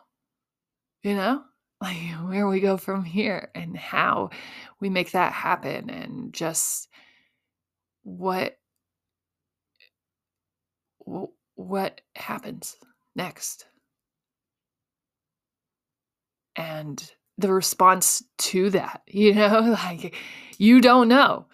you 1.03 1.15
know? 1.15 1.43
Like 1.81 1.97
where 2.25 2.47
we 2.47 2.59
go 2.59 2.77
from 2.77 3.03
here 3.03 3.51
and 3.53 3.77
how 3.77 4.31
we 4.79 4.89
make 4.89 5.11
that 5.11 5.33
happen 5.33 5.89
and 5.89 6.33
just 6.33 6.87
what 8.03 8.57
what 11.55 12.01
happens 12.15 12.77
next. 13.15 13.65
And 16.55 17.11
the 17.37 17.51
response 17.51 18.23
to 18.37 18.69
that 18.69 19.01
you 19.07 19.33
know 19.33 19.75
like 19.83 20.15
you 20.57 20.81
don't 20.81 21.07
know. 21.07 21.45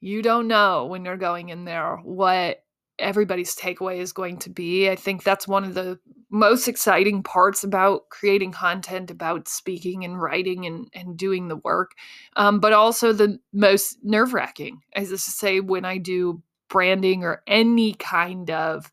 You 0.00 0.22
don't 0.22 0.48
know 0.48 0.86
when 0.86 1.04
you're 1.04 1.16
going 1.16 1.48
in 1.48 1.64
there 1.64 1.96
what 1.96 2.62
everybody's 2.98 3.56
takeaway 3.56 3.98
is 3.98 4.12
going 4.12 4.38
to 4.38 4.50
be. 4.50 4.88
I 4.88 4.96
think 4.96 5.24
that's 5.24 5.48
one 5.48 5.64
of 5.64 5.74
the 5.74 5.98
most 6.30 6.68
exciting 6.68 7.22
parts 7.22 7.64
about 7.64 8.08
creating 8.10 8.52
content 8.52 9.10
about 9.10 9.48
speaking 9.48 10.04
and 10.04 10.20
writing 10.20 10.66
and, 10.66 10.88
and 10.92 11.16
doing 11.16 11.48
the 11.48 11.56
work 11.56 11.92
um, 12.36 12.58
but 12.58 12.72
also 12.72 13.12
the 13.12 13.38
most 13.52 13.98
nerve-wracking 14.02 14.80
as 14.96 15.10
to 15.10 15.18
say 15.18 15.60
when 15.60 15.84
i 15.84 15.96
do 15.96 16.42
branding 16.68 17.22
or 17.22 17.40
any 17.46 17.94
kind 17.94 18.50
of 18.50 18.90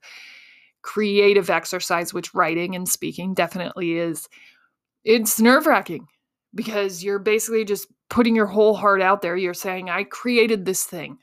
creative 0.83 1.49
exercise 1.49 2.13
which 2.13 2.35
writing 2.35 2.75
and 2.75 2.87
speaking 2.87 3.33
definitely 3.33 3.93
is 3.93 4.29
it's 5.03 5.39
nerve 5.39 5.65
wracking 5.65 6.05
because 6.53 7.03
you're 7.03 7.19
basically 7.19 7.65
just 7.65 7.87
putting 8.09 8.35
your 8.35 8.45
whole 8.45 8.73
heart 8.73 9.01
out 9.01 9.21
there. 9.21 9.35
You're 9.35 9.53
saying, 9.53 9.89
I 9.89 10.03
created 10.03 10.65
this 10.65 10.83
thing. 10.83 11.17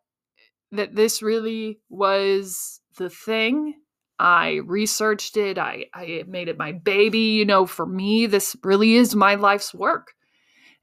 that 0.73 0.95
this 0.95 1.23
really 1.23 1.81
was 1.89 2.81
the 2.97 3.11
thing. 3.11 3.75
I 4.19 4.61
researched 4.65 5.37
it. 5.37 5.59
I, 5.59 5.87
I 5.93 6.25
made 6.29 6.49
it 6.49 6.59
my 6.59 6.73
baby. 6.73 7.19
You 7.19 7.45
know, 7.45 7.67
for 7.67 7.85
me, 7.85 8.27
this 8.27 8.57
really 8.63 8.95
is 8.95 9.17
my 9.17 9.35
life's 9.35 9.75
work. 9.75 10.15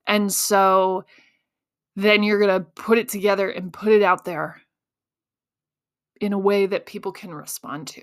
And 0.05 0.31
so 0.31 1.05
then 1.95 2.23
you're 2.23 2.39
going 2.39 2.59
to 2.59 2.65
put 2.75 2.97
it 2.97 3.07
together 3.07 3.49
and 3.49 3.71
put 3.71 3.91
it 3.91 4.01
out 4.01 4.25
there 4.25 4.61
in 6.19 6.33
a 6.33 6.39
way 6.39 6.65
that 6.65 6.85
people 6.85 7.11
can 7.11 7.33
respond 7.33 7.87
to 7.87 8.01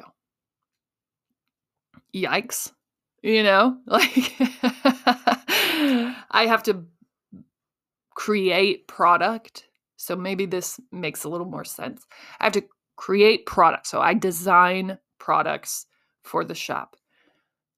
yikes 2.15 2.73
you 3.23 3.43
know? 3.43 3.79
Like 3.87 4.35
i 6.31 6.47
have 6.47 6.63
to 6.65 6.85
create 8.15 8.89
product 8.89 9.65
so 9.97 10.17
maybe 10.17 10.45
this 10.47 10.81
makes 10.93 11.25
a 11.25 11.29
little 11.29 11.47
more 11.47 11.65
sense. 11.65 12.05
I 12.41 12.45
have 12.45 12.53
to 12.55 12.65
create 12.97 13.47
product 13.47 13.87
so 13.87 14.01
i 14.01 14.13
design 14.13 14.99
products 15.21 15.87
for 16.25 16.45
the 16.45 16.55
shop 16.55 16.97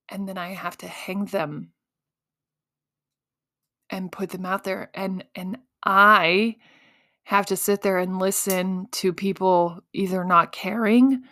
and 0.08 0.26
then 0.26 0.38
i 0.38 0.48
have 0.54 0.78
to 0.78 0.88
hang 0.88 1.26
them 1.26 1.72
and 3.90 4.10
put 4.10 4.30
them 4.30 4.46
out 4.46 4.64
there 4.64 4.90
and 4.94 5.24
and 5.34 5.58
i 5.84 6.56
have 7.24 7.44
to 7.44 7.56
sit 7.56 7.82
there 7.82 7.98
and 7.98 8.18
listen 8.18 8.88
to 8.92 9.12
people 9.12 9.78
either 9.92 10.24
not 10.24 10.52
caring 10.52 11.22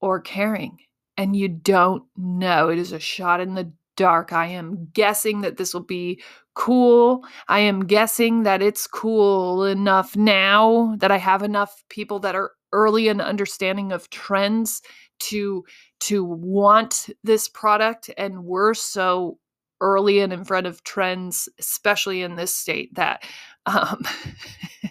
or 0.00 0.20
caring 0.20 0.78
and 1.16 1.36
you 1.36 1.48
don't 1.48 2.04
know. 2.16 2.68
It 2.68 2.78
is 2.78 2.92
a 2.92 3.00
shot 3.00 3.40
in 3.40 3.54
the 3.54 3.72
dark. 3.96 4.32
I 4.32 4.46
am 4.46 4.88
guessing 4.92 5.40
that 5.40 5.56
this 5.56 5.72
will 5.72 5.82
be 5.82 6.22
cool. 6.54 7.24
I 7.48 7.60
am 7.60 7.86
guessing 7.86 8.42
that 8.44 8.62
it's 8.62 8.86
cool 8.86 9.64
enough 9.64 10.16
now 10.16 10.94
that 10.98 11.10
I 11.10 11.18
have 11.18 11.42
enough 11.42 11.82
people 11.88 12.18
that 12.20 12.34
are 12.34 12.52
early 12.72 13.08
in 13.08 13.20
understanding 13.20 13.92
of 13.92 14.10
trends 14.10 14.82
to 15.18 15.64
to 16.00 16.24
want 16.24 17.08
this 17.24 17.48
product 17.48 18.10
and 18.18 18.44
we're 18.44 18.74
so 18.74 19.38
early 19.80 20.20
and 20.20 20.32
in 20.32 20.44
front 20.44 20.66
of 20.66 20.84
trends 20.84 21.48
especially 21.58 22.22
in 22.22 22.36
this 22.36 22.54
state 22.54 22.94
that 22.94 23.22
um 23.66 24.02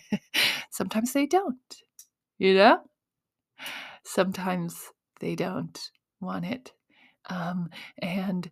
sometimes 0.72 1.13
they 1.13 1.27
don't 1.27 1.58
you 2.39 2.55
know 2.55 2.79
sometimes 4.03 4.91
they 5.20 5.36
don't 5.36 5.91
want 6.25 6.46
it. 6.46 6.74
Um, 7.29 7.70
and 8.00 8.50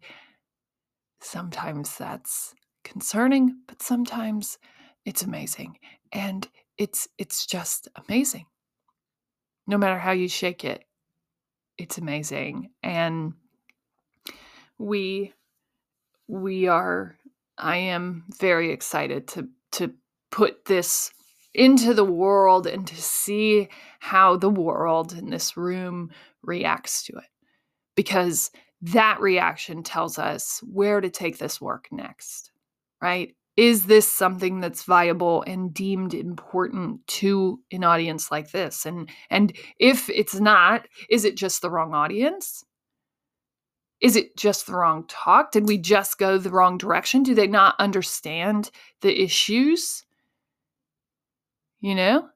sometimes 1.19 1.97
that's 1.97 2.53
concerning, 2.83 3.57
but 3.67 3.81
sometimes 3.81 4.57
it's 5.05 5.23
amazing. 5.23 5.77
And 6.11 6.47
it's 6.77 7.07
it's 7.17 7.45
just 7.45 7.87
amazing. 8.07 8.45
No 9.67 9.77
matter 9.77 9.97
how 9.97 10.11
you 10.11 10.27
shake 10.27 10.63
it, 10.63 10.83
it's 11.77 11.97
amazing. 11.97 12.71
And 12.81 13.33
we 14.77 15.33
we 16.27 16.67
are 16.67 17.17
I 17.57 17.77
am 17.77 18.25
very 18.39 18.71
excited 18.71 19.27
to 19.29 19.49
to 19.73 19.93
put 20.31 20.65
this 20.65 21.11
into 21.53 21.93
the 21.93 22.03
world 22.05 22.65
and 22.65 22.87
to 22.87 22.95
see 22.95 23.69
how 23.99 24.35
the 24.37 24.49
world 24.49 25.13
in 25.13 25.29
this 25.29 25.55
room 25.55 26.09
reacts 26.41 27.03
to 27.03 27.13
it 27.13 27.32
because 27.95 28.51
that 28.81 29.19
reaction 29.21 29.83
tells 29.83 30.19
us 30.19 30.61
where 30.63 30.99
to 30.99 31.09
take 31.09 31.37
this 31.37 31.61
work 31.61 31.87
next, 31.91 32.51
right? 33.01 33.35
Is 33.55 33.85
this 33.85 34.11
something 34.11 34.59
that's 34.59 34.83
viable 34.83 35.43
and 35.43 35.73
deemed 35.73 36.13
important 36.13 37.05
to 37.07 37.59
an 37.71 37.83
audience 37.83 38.31
like 38.31 38.51
this? 38.51 38.85
And 38.85 39.09
and 39.29 39.53
if 39.79 40.09
it's 40.09 40.35
not, 40.35 40.87
is 41.09 41.23
it 41.23 41.37
just 41.37 41.61
the 41.61 41.69
wrong 41.69 41.93
audience? 41.93 42.65
Is 44.01 44.17
it 44.17 44.35
just 44.35 44.65
the 44.65 44.75
wrong 44.75 45.05
talk? 45.07 45.51
Did 45.51 45.67
we 45.67 45.77
just 45.77 46.17
go 46.17 46.37
the 46.37 46.49
wrong 46.49 46.77
direction? 46.77 47.23
Do 47.23 47.33
they 47.33 47.47
not 47.47 47.75
understand 47.79 48.69
the 49.01 49.23
issues? 49.23 50.03
You 51.79 51.95
know? 51.95 52.29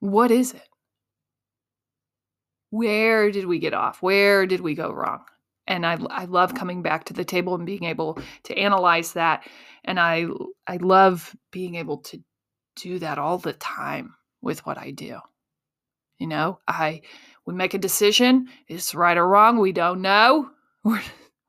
What 0.00 0.30
is 0.30 0.52
it? 0.54 0.65
Where 2.70 3.30
did 3.30 3.46
we 3.46 3.58
get 3.58 3.74
off? 3.74 4.02
Where 4.02 4.46
did 4.46 4.60
we 4.60 4.74
go 4.74 4.90
wrong? 4.90 5.24
And 5.66 5.84
I, 5.84 5.98
I 6.10 6.24
love 6.26 6.52
oh. 6.54 6.56
coming 6.56 6.82
back 6.82 7.04
to 7.04 7.12
the 7.12 7.24
table 7.24 7.54
and 7.54 7.66
being 7.66 7.84
able 7.84 8.18
to 8.44 8.56
analyze 8.56 9.12
that. 9.12 9.46
And 9.84 9.98
I, 9.98 10.26
I 10.66 10.76
love 10.76 11.34
being 11.50 11.76
able 11.76 11.98
to 11.98 12.22
do 12.76 12.98
that 12.98 13.18
all 13.18 13.38
the 13.38 13.52
time 13.52 14.14
with 14.42 14.64
what 14.66 14.78
I 14.78 14.90
do. 14.90 15.18
You 16.18 16.26
know, 16.28 16.60
I, 16.66 17.02
we 17.46 17.54
make 17.54 17.74
a 17.74 17.78
decision. 17.78 18.48
It's 18.68 18.94
right 18.94 19.16
or 19.16 19.26
wrong. 19.26 19.58
We 19.58 19.72
don't 19.72 20.02
know. 20.02 20.50
We're, 20.84 21.02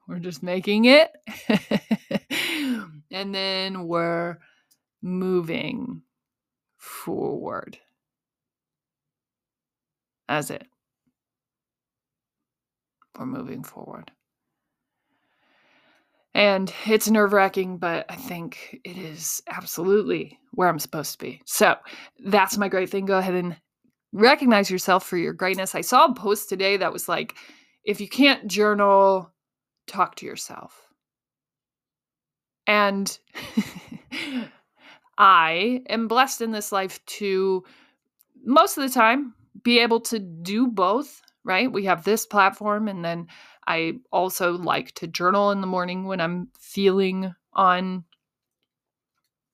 we're 0.07 0.19
just 0.19 0.41
making 0.41 0.85
it. 0.85 1.11
and 3.11 3.35
then 3.35 3.87
we're 3.87 4.39
moving 5.01 6.01
forward. 6.77 7.77
That's 10.27 10.49
it 10.49 10.65
we're 13.17 13.25
moving 13.25 13.63
forward. 13.63 14.11
And 16.33 16.71
it's 16.85 17.09
nerve 17.09 17.33
wracking, 17.33 17.77
but 17.79 18.05
I 18.09 18.15
think 18.15 18.79
it 18.83 18.95
is 18.97 19.41
absolutely 19.49 20.39
where 20.51 20.67
I'm 20.67 20.77
supposed 20.77 21.13
to 21.13 21.17
be. 21.17 21.41
So 21.45 21.75
that's 22.23 22.57
my 22.57 22.69
great 22.69 22.89
thing. 22.89 23.05
Go 23.05 23.17
ahead 23.17 23.33
and 23.33 23.57
recognize 24.13 24.69
yourself 24.69 25.05
for 25.05 25.17
your 25.17 25.33
greatness. 25.33 25.73
I 25.73 25.81
saw 25.81 26.05
a 26.05 26.13
post 26.13 26.47
today 26.47 26.77
that 26.77 26.93
was 26.93 27.09
like, 27.09 27.35
if 27.83 27.99
you 27.99 28.07
can't 28.07 28.47
journal, 28.47 29.31
talk 29.87 30.15
to 30.15 30.25
yourself. 30.25 30.87
And 32.67 33.17
I 35.17 35.81
am 35.89 36.07
blessed 36.07 36.41
in 36.41 36.51
this 36.51 36.71
life 36.71 37.03
to 37.05 37.63
most 38.43 38.77
of 38.77 38.83
the 38.83 38.93
time 38.93 39.33
be 39.63 39.79
able 39.79 40.01
to 40.01 40.19
do 40.19 40.67
both 40.67 41.21
right? 41.47 41.71
We 41.71 41.85
have 41.85 42.03
this 42.03 42.25
platform, 42.25 42.87
and 42.87 43.03
then 43.03 43.27
I 43.65 43.93
also 44.11 44.51
like 44.51 44.93
to 44.95 45.07
journal 45.07 45.51
in 45.51 45.61
the 45.61 45.67
morning 45.67 46.05
when 46.05 46.19
I'm 46.21 46.49
feeling 46.59 47.33
on 47.53 48.03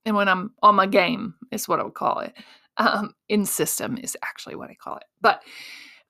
and 0.06 0.16
when 0.16 0.28
I'm 0.28 0.52
on 0.62 0.76
my 0.76 0.88
game 0.88 1.36
is 1.52 1.68
what 1.68 1.80
I 1.80 1.84
would 1.84 1.94
call 1.94 2.20
it. 2.20 2.34
Um, 2.78 3.14
in 3.30 3.46
system 3.46 3.98
is 3.98 4.18
actually 4.24 4.56
what 4.56 4.72
I 4.72 4.74
call 4.74 4.98
it. 4.98 5.06
But 5.22 5.44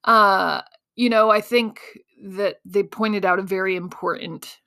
uh, 0.06 0.62
you 0.96 1.10
know, 1.10 1.30
I 1.30 1.42
think 1.42 1.82
that 2.24 2.58
they 2.64 2.84
pointed 2.84 3.26
out 3.26 3.40
a 3.40 3.44
very 3.44 3.76
important 3.76 4.62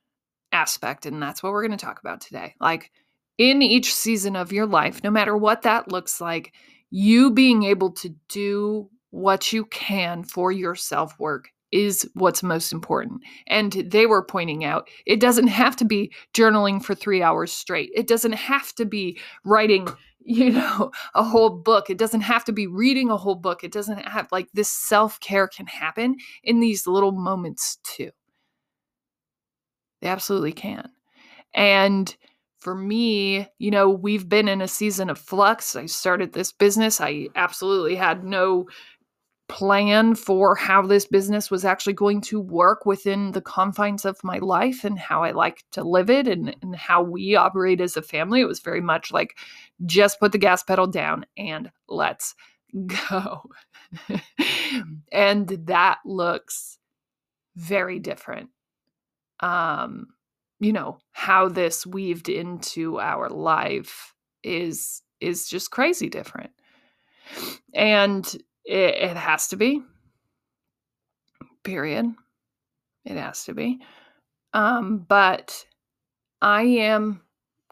aspect, 0.52 1.06
and 1.06 1.22
that's 1.22 1.42
what 1.42 1.52
we're 1.52 1.66
going 1.66 1.76
to 1.76 1.84
talk 1.84 1.98
about 1.98 2.20
today. 2.20 2.54
Like 2.60 2.92
in 3.38 3.62
each 3.62 3.94
season 3.94 4.36
of 4.36 4.52
your 4.52 4.66
life, 4.66 5.02
no 5.02 5.10
matter 5.10 5.36
what 5.36 5.62
that 5.62 5.90
looks 5.90 6.20
like, 6.20 6.52
you 6.90 7.30
being 7.30 7.62
able 7.62 7.92
to 7.92 8.14
do 8.28 8.90
what 9.16 9.52
you 9.52 9.64
can 9.66 10.22
for 10.22 10.52
your 10.52 10.74
self 10.74 11.18
work 11.18 11.48
is 11.72 12.08
what's 12.14 12.42
most 12.42 12.72
important. 12.72 13.22
And 13.46 13.72
they 13.72 14.06
were 14.06 14.22
pointing 14.22 14.64
out 14.64 14.88
it 15.04 15.20
doesn't 15.20 15.48
have 15.48 15.74
to 15.76 15.84
be 15.84 16.12
journaling 16.34 16.82
for 16.82 16.94
three 16.94 17.22
hours 17.22 17.50
straight, 17.50 17.90
it 17.94 18.06
doesn't 18.06 18.32
have 18.32 18.74
to 18.74 18.84
be 18.84 19.18
writing. 19.44 19.88
You 20.28 20.50
know, 20.50 20.90
a 21.14 21.22
whole 21.22 21.50
book. 21.50 21.88
It 21.88 21.98
doesn't 21.98 22.22
have 22.22 22.44
to 22.46 22.52
be 22.52 22.66
reading 22.66 23.10
a 23.10 23.16
whole 23.16 23.36
book. 23.36 23.62
It 23.62 23.70
doesn't 23.70 23.98
have 24.08 24.26
like 24.32 24.48
this 24.52 24.68
self 24.68 25.20
care 25.20 25.46
can 25.46 25.68
happen 25.68 26.16
in 26.42 26.58
these 26.58 26.84
little 26.88 27.12
moments 27.12 27.78
too. 27.84 28.10
They 30.02 30.08
absolutely 30.08 30.50
can. 30.50 30.90
And 31.54 32.12
for 32.58 32.74
me, 32.74 33.46
you 33.60 33.70
know, 33.70 33.88
we've 33.88 34.28
been 34.28 34.48
in 34.48 34.60
a 34.60 34.66
season 34.66 35.08
of 35.08 35.20
flux. 35.20 35.76
I 35.76 35.86
started 35.86 36.32
this 36.32 36.50
business. 36.50 37.00
I 37.00 37.28
absolutely 37.36 37.94
had 37.94 38.24
no 38.24 38.66
plan 39.48 40.14
for 40.14 40.56
how 40.56 40.82
this 40.82 41.06
business 41.06 41.50
was 41.50 41.64
actually 41.64 41.92
going 41.92 42.20
to 42.20 42.40
work 42.40 42.84
within 42.84 43.32
the 43.32 43.40
confines 43.40 44.04
of 44.04 44.22
my 44.24 44.38
life 44.38 44.84
and 44.84 44.98
how 44.98 45.22
I 45.22 45.30
like 45.30 45.62
to 45.72 45.84
live 45.84 46.10
it 46.10 46.26
and, 46.26 46.56
and 46.62 46.74
how 46.74 47.02
we 47.02 47.36
operate 47.36 47.80
as 47.80 47.96
a 47.96 48.02
family. 48.02 48.40
It 48.40 48.48
was 48.48 48.60
very 48.60 48.80
much 48.80 49.12
like 49.12 49.38
just 49.84 50.18
put 50.18 50.32
the 50.32 50.38
gas 50.38 50.62
pedal 50.62 50.86
down 50.86 51.26
and 51.36 51.70
let's 51.88 52.34
go. 53.08 53.50
and 55.12 55.48
that 55.48 55.98
looks 56.04 56.78
very 57.54 57.98
different. 57.98 58.50
Um, 59.40 60.08
you 60.58 60.72
know, 60.72 60.98
how 61.12 61.48
this 61.48 61.86
weaved 61.86 62.28
into 62.28 62.98
our 62.98 63.28
life 63.28 64.14
is 64.42 65.02
is 65.20 65.48
just 65.48 65.70
crazy 65.70 66.08
different. 66.08 66.50
And 67.74 68.36
it, 68.66 68.96
it 68.96 69.16
has 69.16 69.48
to 69.48 69.56
be. 69.56 69.82
Period. 71.64 72.06
It 73.04 73.16
has 73.16 73.44
to 73.44 73.54
be. 73.54 73.80
Um, 74.52 74.98
but 75.08 75.66
I 76.42 76.62
am 76.62 77.22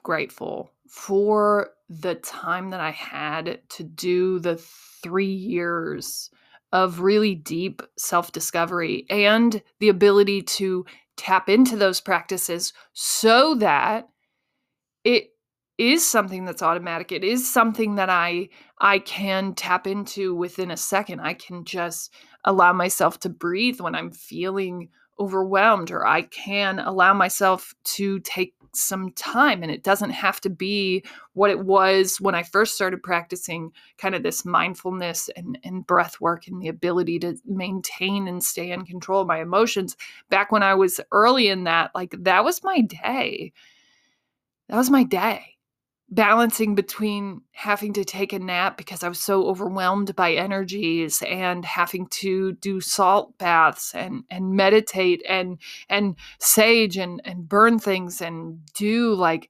grateful 0.02 0.70
for 0.88 1.70
the 1.88 2.14
time 2.16 2.70
that 2.70 2.80
I 2.80 2.90
had 2.90 3.60
to 3.70 3.82
do 3.84 4.38
the 4.38 4.56
three 5.02 5.26
years 5.32 6.30
of 6.72 7.00
really 7.00 7.34
deep 7.34 7.82
self 7.96 8.32
discovery 8.32 9.06
and 9.10 9.62
the 9.80 9.88
ability 9.88 10.42
to 10.42 10.84
tap 11.16 11.48
into 11.48 11.76
those 11.76 12.00
practices 12.00 12.72
so 12.92 13.54
that 13.56 14.08
it 15.04 15.33
is 15.78 16.07
something 16.07 16.45
that's 16.45 16.62
automatic. 16.62 17.11
It 17.11 17.25
is 17.25 17.50
something 17.50 17.97
that 17.97 18.11
i 18.11 18.49
i 18.78 18.99
can 18.99 19.54
tap 19.54 19.87
into 19.87 20.35
within 20.35 20.71
a 20.71 20.76
second. 20.76 21.21
I 21.21 21.35
can 21.35 21.64
just 21.64 22.12
allow 22.45 22.73
myself 22.73 23.19
to 23.21 23.28
breathe 23.28 23.81
when 23.81 23.95
i'm 23.95 24.11
feeling 24.11 24.88
overwhelmed 25.19 25.90
or 25.90 26.07
i 26.07 26.23
can 26.23 26.78
allow 26.78 27.14
myself 27.14 27.73
to 27.85 28.19
take 28.21 28.54
some 28.75 29.12
time 29.12 29.62
and 29.62 29.71
it 29.71 29.85
doesn't 29.85 30.11
have 30.11 30.40
to 30.40 30.50
be 30.50 31.04
what 31.35 31.50
it 31.50 31.64
was 31.64 32.21
when 32.21 32.35
i 32.35 32.43
first 32.43 32.75
started 32.75 33.02
practicing 33.02 33.71
kind 33.97 34.16
of 34.16 34.25
this 34.25 34.45
mindfulness 34.45 35.31
and, 35.37 35.57
and 35.62 35.87
breath 35.87 36.21
work 36.21 36.49
and 36.49 36.60
the 36.60 36.69
ability 36.69 37.19
to 37.19 37.37
maintain 37.47 38.26
and 38.26 38.43
stay 38.43 38.73
in 38.73 38.84
control 38.84 39.21
of 39.21 39.28
my 39.28 39.41
emotions. 39.41 39.97
Back 40.28 40.50
when 40.50 40.65
i 40.65 40.75
was 40.75 41.00
early 41.13 41.49
in 41.49 41.65
that 41.65 41.93
like 41.95 42.15
that 42.19 42.45
was 42.45 42.65
my 42.65 42.80
day. 42.80 43.52
That 44.69 44.76
was 44.76 44.91
my 44.91 45.04
day 45.04 45.53
balancing 46.10 46.75
between 46.75 47.40
having 47.52 47.93
to 47.95 48.04
take 48.04 48.32
a 48.32 48.38
nap 48.38 48.76
because 48.76 49.02
I 49.02 49.08
was 49.08 49.19
so 49.19 49.47
overwhelmed 49.47 50.14
by 50.14 50.34
energies 50.34 51.23
and 51.26 51.64
having 51.64 52.06
to 52.08 52.52
do 52.52 52.80
salt 52.80 53.36
baths 53.38 53.95
and 53.95 54.25
and 54.30 54.54
meditate 54.54 55.23
and 55.28 55.58
and 55.88 56.17
sage 56.40 56.99
and 56.99 57.21
and 57.25 57.49
burn 57.49 57.78
things 57.78 58.21
and 58.21 58.60
do 58.75 59.14
like 59.14 59.49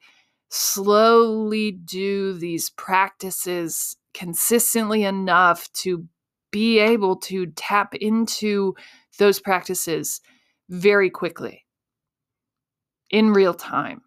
slowly 0.48 1.72
do 1.72 2.32
these 2.34 2.70
practices 2.70 3.96
consistently 4.14 5.02
enough 5.02 5.70
to 5.72 6.06
be 6.52 6.78
able 6.78 7.16
to 7.16 7.46
tap 7.56 7.96
into 7.96 8.76
those 9.18 9.40
practices 9.40 10.20
very 10.70 11.10
quickly 11.10 11.64
in 13.10 13.32
real 13.32 13.54
time 13.54 14.03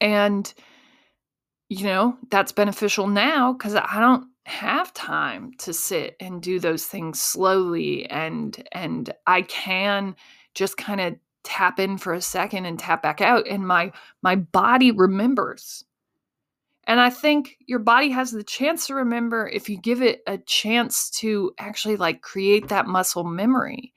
and, 0.00 0.52
you 1.68 1.84
know, 1.84 2.16
that's 2.30 2.52
beneficial 2.52 3.06
now 3.06 3.52
because 3.52 3.74
I 3.74 4.00
don't 4.00 4.26
have 4.46 4.92
time 4.94 5.52
to 5.58 5.72
sit 5.72 6.16
and 6.18 6.42
do 6.42 6.58
those 6.58 6.84
things 6.86 7.20
slowly 7.20 8.06
and 8.06 8.66
and 8.72 9.12
I 9.26 9.42
can 9.42 10.16
just 10.54 10.76
kind 10.76 11.00
of 11.00 11.16
tap 11.44 11.78
in 11.78 11.98
for 11.98 12.12
a 12.12 12.20
second 12.20 12.66
and 12.66 12.78
tap 12.78 13.02
back 13.02 13.20
out 13.20 13.46
and 13.48 13.66
my 13.66 13.92
my 14.22 14.36
body 14.36 14.90
remembers. 14.90 15.84
And 16.86 16.98
I 16.98 17.10
think 17.10 17.56
your 17.66 17.78
body 17.78 18.10
has 18.10 18.32
the 18.32 18.42
chance 18.42 18.86
to 18.86 18.94
remember 18.94 19.46
if 19.46 19.68
you 19.68 19.78
give 19.78 20.02
it 20.02 20.22
a 20.26 20.38
chance 20.38 21.10
to 21.20 21.52
actually 21.58 21.96
like 21.96 22.22
create 22.22 22.68
that 22.68 22.86
muscle 22.86 23.24
memory. 23.24 23.92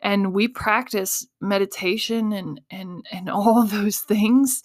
And 0.00 0.34
we 0.34 0.48
practice 0.48 1.26
meditation 1.40 2.32
and 2.32 2.60
and 2.70 3.06
and 3.12 3.30
all 3.30 3.64
those 3.64 3.98
things 4.00 4.62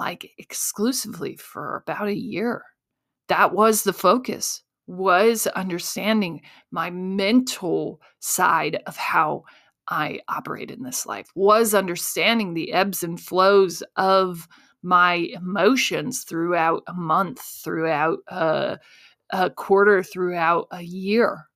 like 0.00 0.30
exclusively 0.38 1.36
for 1.36 1.82
about 1.86 2.08
a 2.08 2.16
year. 2.16 2.62
That 3.28 3.52
was 3.52 3.82
the 3.82 3.92
focus 3.92 4.62
was 4.86 5.46
understanding 5.48 6.42
my 6.70 6.90
mental 6.90 8.00
side 8.20 8.82
of 8.86 8.96
how 8.96 9.44
I 9.88 10.20
operate 10.28 10.70
in 10.70 10.82
this 10.82 11.06
life, 11.06 11.28
was 11.34 11.74
understanding 11.74 12.54
the 12.54 12.72
ebbs 12.72 13.02
and 13.02 13.20
flows 13.20 13.82
of 13.96 14.48
my 14.82 15.14
emotions 15.14 16.22
throughout 16.22 16.82
a 16.86 16.94
month, 16.94 17.40
throughout 17.40 18.18
a, 18.28 18.78
a 19.30 19.50
quarter, 19.50 20.02
throughout 20.02 20.68
a 20.70 20.82
year 20.82 21.46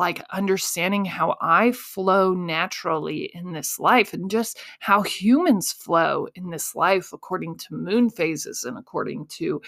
like 0.00 0.24
understanding 0.30 1.04
how 1.04 1.36
I 1.42 1.72
flow 1.72 2.32
naturally 2.32 3.30
in 3.34 3.52
this 3.52 3.78
life 3.78 4.14
and 4.14 4.30
just 4.30 4.58
how 4.78 5.02
humans 5.02 5.72
flow 5.72 6.26
in 6.34 6.48
this 6.48 6.74
life 6.74 7.12
according 7.12 7.58
to 7.58 7.74
moon 7.74 8.08
phases 8.08 8.64
and 8.64 8.78
according 8.78 9.26
to 9.26 9.60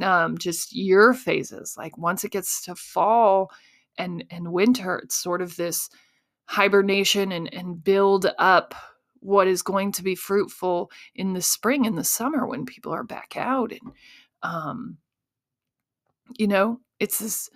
um, 0.00 0.38
just 0.38 0.72
year 0.72 1.12
phases. 1.12 1.74
Like 1.76 1.98
once 1.98 2.24
it 2.24 2.32
gets 2.32 2.64
to 2.64 2.74
fall 2.74 3.50
and 3.98 4.24
and 4.30 4.54
winter, 4.54 5.00
it's 5.04 5.16
sort 5.16 5.42
of 5.42 5.54
this 5.56 5.90
hibernation 6.46 7.30
and 7.30 7.52
and 7.52 7.84
build 7.84 8.26
up 8.38 8.74
what 9.20 9.46
is 9.46 9.60
going 9.60 9.92
to 9.92 10.02
be 10.02 10.14
fruitful 10.14 10.90
in 11.14 11.34
the 11.34 11.42
spring 11.42 11.86
and 11.86 11.98
the 11.98 12.04
summer 12.04 12.46
when 12.46 12.64
people 12.64 12.92
are 12.92 13.04
back 13.04 13.34
out 13.36 13.70
and 13.70 13.92
um 14.42 14.96
you 16.38 16.46
know 16.46 16.78
it's 17.00 17.18
this 17.18 17.48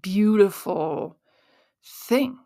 beautiful 0.00 1.18
thing. 1.84 2.38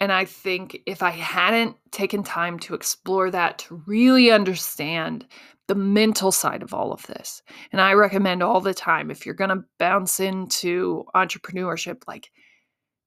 And 0.00 0.10
I 0.10 0.24
think 0.24 0.80
if 0.86 1.02
I 1.02 1.10
hadn't 1.10 1.76
taken 1.90 2.22
time 2.22 2.58
to 2.60 2.74
explore 2.74 3.30
that, 3.30 3.58
to 3.58 3.82
really 3.86 4.30
understand 4.30 5.26
the 5.68 5.74
mental 5.74 6.32
side 6.32 6.62
of 6.62 6.72
all 6.72 6.90
of 6.90 7.06
this, 7.06 7.42
and 7.70 7.82
I 7.82 7.92
recommend 7.92 8.42
all 8.42 8.62
the 8.62 8.72
time 8.72 9.10
if 9.10 9.26
you're 9.26 9.34
going 9.34 9.50
to 9.50 9.64
bounce 9.78 10.18
into 10.18 11.04
entrepreneurship, 11.14 12.02
like, 12.08 12.30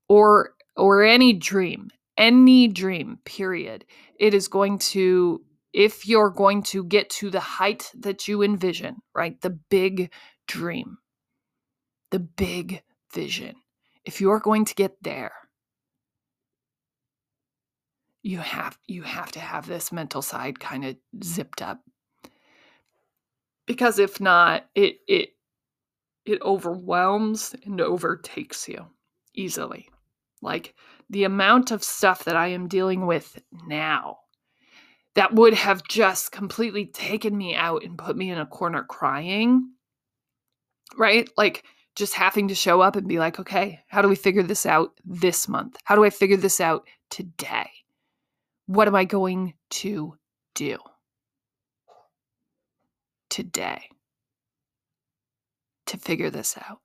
or, 0.07 0.53
or 0.77 1.03
any 1.03 1.33
dream, 1.33 1.89
any 2.15 2.67
dream, 2.67 3.17
period, 3.25 3.85
it 4.19 4.35
is 4.35 4.47
going 4.47 4.77
to, 4.77 5.41
if 5.73 6.07
you're 6.07 6.29
going 6.29 6.61
to 6.63 6.83
get 6.83 7.09
to 7.09 7.31
the 7.31 7.39
height 7.39 7.89
that 7.97 8.27
you 8.27 8.43
envision, 8.43 8.97
right? 9.15 9.41
The 9.41 9.49
big 9.49 10.13
dream, 10.47 10.99
the 12.11 12.19
big 12.19 12.83
vision 13.11 13.55
if 14.05 14.21
you're 14.21 14.39
going 14.39 14.65
to 14.65 14.75
get 14.75 14.95
there 15.01 15.33
you 18.21 18.37
have 18.39 18.77
you 18.87 19.01
have 19.01 19.31
to 19.31 19.39
have 19.39 19.67
this 19.67 19.91
mental 19.91 20.21
side 20.21 20.59
kind 20.59 20.85
of 20.85 20.95
zipped 21.23 21.61
up 21.61 21.81
because 23.65 23.99
if 23.99 24.19
not 24.19 24.65
it 24.75 24.97
it 25.07 25.29
it 26.25 26.41
overwhelms 26.41 27.55
and 27.65 27.81
overtakes 27.81 28.67
you 28.67 28.85
easily 29.33 29.89
like 30.41 30.73
the 31.09 31.25
amount 31.25 31.71
of 31.71 31.83
stuff 31.83 32.23
that 32.23 32.35
i 32.35 32.47
am 32.47 32.67
dealing 32.67 33.05
with 33.05 33.41
now 33.67 34.17
that 35.15 35.33
would 35.33 35.53
have 35.53 35.83
just 35.87 36.31
completely 36.31 36.85
taken 36.87 37.37
me 37.37 37.55
out 37.55 37.83
and 37.83 37.97
put 37.97 38.17
me 38.17 38.31
in 38.31 38.39
a 38.39 38.45
corner 38.45 38.83
crying. 38.83 39.69
Right? 40.97 41.29
Like 41.37 41.63
just 41.95 42.13
having 42.15 42.47
to 42.47 42.55
show 42.55 42.81
up 42.81 42.95
and 42.95 43.07
be 43.07 43.19
like, 43.19 43.39
okay, 43.39 43.79
how 43.87 44.01
do 44.01 44.07
we 44.07 44.15
figure 44.15 44.43
this 44.43 44.65
out 44.65 44.91
this 45.05 45.47
month? 45.47 45.77
How 45.83 45.95
do 45.95 46.03
I 46.03 46.09
figure 46.09 46.37
this 46.37 46.59
out 46.59 46.87
today? 47.09 47.69
What 48.65 48.87
am 48.87 48.95
I 48.95 49.05
going 49.05 49.53
to 49.71 50.17
do 50.55 50.77
today 53.29 53.89
to 55.85 55.97
figure 55.97 56.29
this 56.29 56.57
out? 56.57 56.79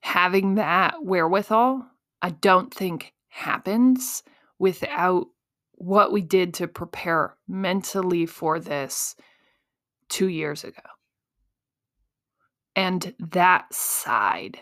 Having 0.00 0.56
that 0.56 1.02
wherewithal, 1.02 1.86
I 2.20 2.30
don't 2.30 2.72
think 2.72 3.12
happens 3.28 4.22
without 4.58 5.26
what 5.72 6.12
we 6.12 6.22
did 6.22 6.54
to 6.54 6.66
prepare 6.66 7.36
mentally 7.46 8.26
for 8.26 8.58
this 8.58 9.14
two 10.08 10.28
years 10.28 10.64
ago. 10.64 10.80
And 12.76 13.14
that 13.18 13.72
side, 13.72 14.60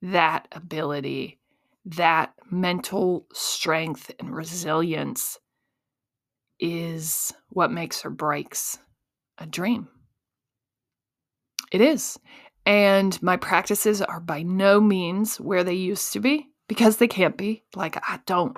that 0.00 0.46
ability, 0.52 1.40
that 1.84 2.32
mental 2.50 3.26
strength 3.32 4.12
and 4.20 4.34
resilience 4.34 5.38
is 6.60 7.34
what 7.48 7.72
makes 7.72 8.04
or 8.04 8.10
breaks 8.10 8.78
a 9.38 9.46
dream. 9.46 9.88
It 11.72 11.80
is. 11.80 12.18
And 12.64 13.20
my 13.20 13.36
practices 13.36 14.00
are 14.00 14.20
by 14.20 14.42
no 14.44 14.80
means 14.80 15.40
where 15.40 15.64
they 15.64 15.74
used 15.74 16.12
to 16.12 16.20
be 16.20 16.48
because 16.68 16.98
they 16.98 17.08
can't 17.08 17.36
be. 17.36 17.64
Like, 17.74 17.96
I 18.08 18.20
don't, 18.24 18.56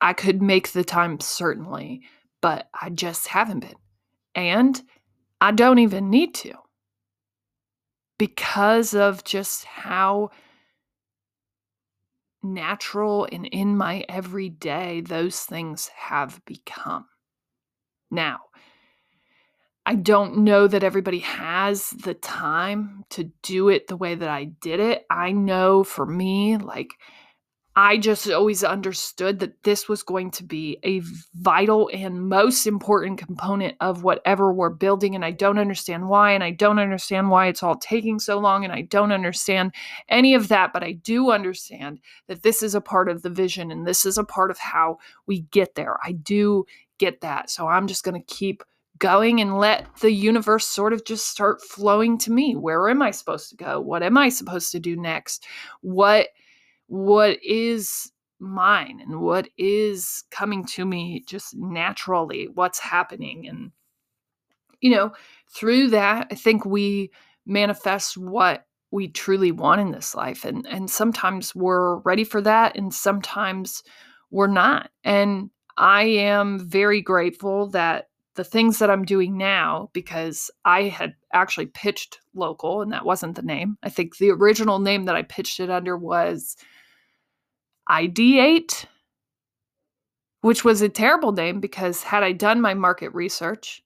I 0.00 0.14
could 0.14 0.40
make 0.40 0.72
the 0.72 0.84
time 0.84 1.20
certainly, 1.20 2.00
but 2.40 2.70
I 2.80 2.88
just 2.88 3.26
haven't 3.26 3.60
been. 3.60 3.74
And 4.34 4.82
I 5.38 5.52
don't 5.52 5.80
even 5.80 6.08
need 6.08 6.34
to 6.36 6.54
because 8.18 8.94
of 8.94 9.24
just 9.24 9.64
how 9.64 10.30
natural 12.42 13.26
and 13.30 13.46
in 13.46 13.76
my 13.76 14.04
everyday 14.08 15.00
those 15.00 15.40
things 15.40 15.88
have 15.88 16.40
become. 16.46 17.06
Now, 18.10 18.40
I 19.84 19.94
don't 19.94 20.38
know 20.38 20.66
that 20.66 20.82
everybody 20.82 21.20
has 21.20 21.90
the 21.90 22.14
time 22.14 23.04
to 23.10 23.30
do 23.42 23.68
it 23.68 23.86
the 23.86 23.96
way 23.96 24.14
that 24.14 24.28
I 24.28 24.44
did 24.44 24.80
it. 24.80 25.06
I 25.10 25.32
know 25.32 25.84
for 25.84 26.04
me, 26.04 26.56
like, 26.56 26.90
I 27.78 27.98
just 27.98 28.30
always 28.30 28.64
understood 28.64 29.38
that 29.40 29.62
this 29.62 29.86
was 29.86 30.02
going 30.02 30.30
to 30.32 30.42
be 30.42 30.78
a 30.82 31.02
vital 31.34 31.90
and 31.92 32.26
most 32.26 32.66
important 32.66 33.18
component 33.18 33.76
of 33.80 34.02
whatever 34.02 34.50
we're 34.50 34.70
building. 34.70 35.14
And 35.14 35.22
I 35.22 35.32
don't 35.32 35.58
understand 35.58 36.08
why. 36.08 36.32
And 36.32 36.42
I 36.42 36.52
don't 36.52 36.78
understand 36.78 37.28
why 37.28 37.48
it's 37.48 37.62
all 37.62 37.76
taking 37.76 38.18
so 38.18 38.38
long. 38.38 38.64
And 38.64 38.72
I 38.72 38.80
don't 38.80 39.12
understand 39.12 39.74
any 40.08 40.32
of 40.32 40.48
that. 40.48 40.72
But 40.72 40.84
I 40.84 40.92
do 40.92 41.30
understand 41.30 42.00
that 42.28 42.42
this 42.42 42.62
is 42.62 42.74
a 42.74 42.80
part 42.80 43.10
of 43.10 43.20
the 43.20 43.28
vision 43.30 43.70
and 43.70 43.86
this 43.86 44.06
is 44.06 44.16
a 44.16 44.24
part 44.24 44.50
of 44.50 44.56
how 44.56 44.96
we 45.26 45.40
get 45.50 45.74
there. 45.74 45.98
I 46.02 46.12
do 46.12 46.64
get 46.96 47.20
that. 47.20 47.50
So 47.50 47.68
I'm 47.68 47.88
just 47.88 48.04
going 48.04 48.18
to 48.18 48.34
keep 48.34 48.64
going 48.98 49.42
and 49.42 49.58
let 49.58 49.94
the 49.96 50.12
universe 50.12 50.66
sort 50.66 50.94
of 50.94 51.04
just 51.04 51.28
start 51.28 51.60
flowing 51.60 52.16
to 52.16 52.32
me. 52.32 52.56
Where 52.56 52.88
am 52.88 53.02
I 53.02 53.10
supposed 53.10 53.50
to 53.50 53.56
go? 53.56 53.78
What 53.78 54.02
am 54.02 54.16
I 54.16 54.30
supposed 54.30 54.72
to 54.72 54.80
do 54.80 54.96
next? 54.96 55.44
What 55.82 56.28
what 56.88 57.38
is 57.42 58.12
mine 58.38 59.00
and 59.00 59.20
what 59.20 59.48
is 59.56 60.24
coming 60.30 60.64
to 60.64 60.84
me 60.84 61.24
just 61.26 61.56
naturally 61.56 62.48
what's 62.54 62.78
happening 62.78 63.48
and 63.48 63.72
you 64.80 64.90
know 64.90 65.10
through 65.54 65.88
that 65.88 66.26
i 66.30 66.34
think 66.34 66.64
we 66.64 67.10
manifest 67.46 68.16
what 68.18 68.66
we 68.90 69.08
truly 69.08 69.50
want 69.50 69.80
in 69.80 69.90
this 69.90 70.14
life 70.14 70.44
and 70.44 70.66
and 70.66 70.90
sometimes 70.90 71.54
we're 71.54 71.96
ready 72.00 72.24
for 72.24 72.42
that 72.42 72.76
and 72.76 72.92
sometimes 72.92 73.82
we're 74.30 74.46
not 74.46 74.90
and 75.02 75.48
i 75.78 76.02
am 76.02 76.58
very 76.58 77.00
grateful 77.00 77.68
that 77.70 78.08
the 78.34 78.44
things 78.44 78.78
that 78.78 78.90
i'm 78.90 79.04
doing 79.04 79.38
now 79.38 79.88
because 79.94 80.50
i 80.66 80.82
had 80.82 81.14
actually 81.32 81.66
pitched 81.66 82.20
local 82.34 82.82
and 82.82 82.92
that 82.92 83.04
wasn't 83.04 83.36
the 83.36 83.42
name. 83.42 83.76
I 83.82 83.90
think 83.90 84.16
the 84.16 84.30
original 84.30 84.78
name 84.78 85.04
that 85.04 85.16
i 85.16 85.22
pitched 85.22 85.60
it 85.60 85.70
under 85.70 85.96
was 85.96 86.56
Ideate, 87.88 88.86
which 90.40 90.64
was 90.64 90.82
a 90.82 90.88
terrible 90.88 91.32
name 91.32 91.60
because 91.60 92.02
had 92.02 92.22
I 92.22 92.32
done 92.32 92.60
my 92.60 92.74
market 92.74 93.14
research, 93.14 93.82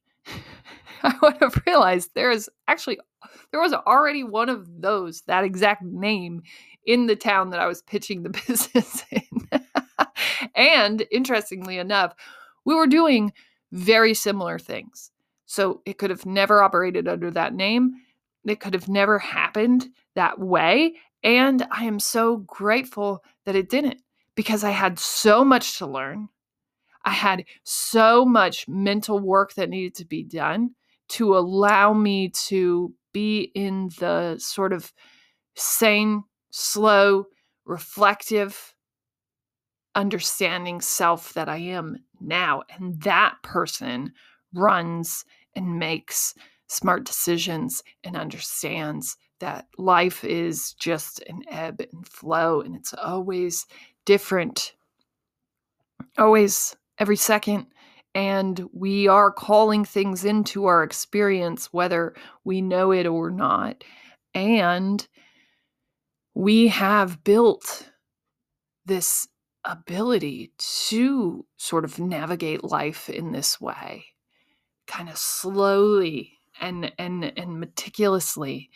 I 1.02 1.14
would 1.22 1.36
have 1.38 1.62
realized 1.66 2.10
there 2.14 2.30
is 2.30 2.50
actually 2.68 2.98
there 3.50 3.60
was 3.60 3.72
already 3.72 4.22
one 4.22 4.48
of 4.48 4.80
those 4.80 5.22
that 5.22 5.44
exact 5.44 5.82
name 5.82 6.42
in 6.86 7.06
the 7.06 7.16
town 7.16 7.50
that 7.50 7.60
I 7.60 7.66
was 7.66 7.82
pitching 7.82 8.22
the 8.22 8.30
business 8.46 9.04
in. 9.10 9.48
and 10.54 11.06
interestingly 11.10 11.78
enough, 11.78 12.14
we 12.64 12.74
were 12.74 12.86
doing 12.86 13.32
very 13.72 14.14
similar 14.14 14.58
things. 14.58 15.10
So 15.46 15.82
it 15.84 15.98
could 15.98 16.10
have 16.10 16.26
never 16.26 16.62
operated 16.62 17.08
under 17.08 17.30
that 17.32 17.54
name. 17.54 17.94
It 18.46 18.60
could 18.60 18.74
have 18.74 18.88
never 18.88 19.18
happened 19.18 19.88
that 20.14 20.38
way. 20.38 20.94
And 21.22 21.66
I 21.70 21.84
am 21.84 22.00
so 22.00 22.38
grateful 22.38 23.22
that 23.44 23.56
it 23.56 23.68
didn't 23.68 24.00
because 24.34 24.64
I 24.64 24.70
had 24.70 24.98
so 24.98 25.44
much 25.44 25.78
to 25.78 25.86
learn. 25.86 26.28
I 27.04 27.10
had 27.10 27.44
so 27.64 28.24
much 28.24 28.68
mental 28.68 29.18
work 29.18 29.54
that 29.54 29.70
needed 29.70 29.94
to 29.96 30.04
be 30.04 30.22
done 30.22 30.70
to 31.10 31.36
allow 31.36 31.92
me 31.92 32.28
to 32.28 32.94
be 33.12 33.50
in 33.54 33.90
the 33.98 34.36
sort 34.38 34.72
of 34.72 34.92
sane, 35.56 36.22
slow, 36.50 37.26
reflective, 37.64 38.74
understanding 39.94 40.80
self 40.80 41.32
that 41.34 41.48
I 41.48 41.56
am 41.56 41.96
now. 42.20 42.62
And 42.70 43.00
that 43.02 43.36
person 43.42 44.12
runs 44.54 45.24
and 45.56 45.78
makes 45.78 46.34
smart 46.68 47.04
decisions 47.04 47.82
and 48.04 48.16
understands 48.16 49.16
that 49.40 49.66
life 49.76 50.24
is 50.24 50.74
just 50.74 51.20
an 51.28 51.42
ebb 51.50 51.80
and 51.92 52.06
flow 52.06 52.60
and 52.60 52.76
it's 52.76 52.94
always 52.94 53.66
different, 54.04 54.74
always 56.16 56.76
every 56.98 57.16
second. 57.16 57.66
And 58.14 58.68
we 58.72 59.08
are 59.08 59.30
calling 59.30 59.84
things 59.84 60.24
into 60.24 60.66
our 60.66 60.82
experience, 60.82 61.72
whether 61.72 62.14
we 62.44 62.60
know 62.60 62.90
it 62.92 63.06
or 63.06 63.30
not. 63.30 63.84
And 64.34 65.06
we 66.34 66.68
have 66.68 67.22
built 67.22 67.90
this 68.86 69.28
ability 69.64 70.52
to 70.58 71.46
sort 71.56 71.84
of 71.84 71.98
navigate 71.98 72.64
life 72.64 73.08
in 73.08 73.32
this 73.32 73.60
way, 73.60 74.06
kind 74.86 75.08
of 75.08 75.16
slowly 75.16 76.32
and 76.60 76.92
and 76.98 77.32
and 77.36 77.60
meticulously 77.60 78.70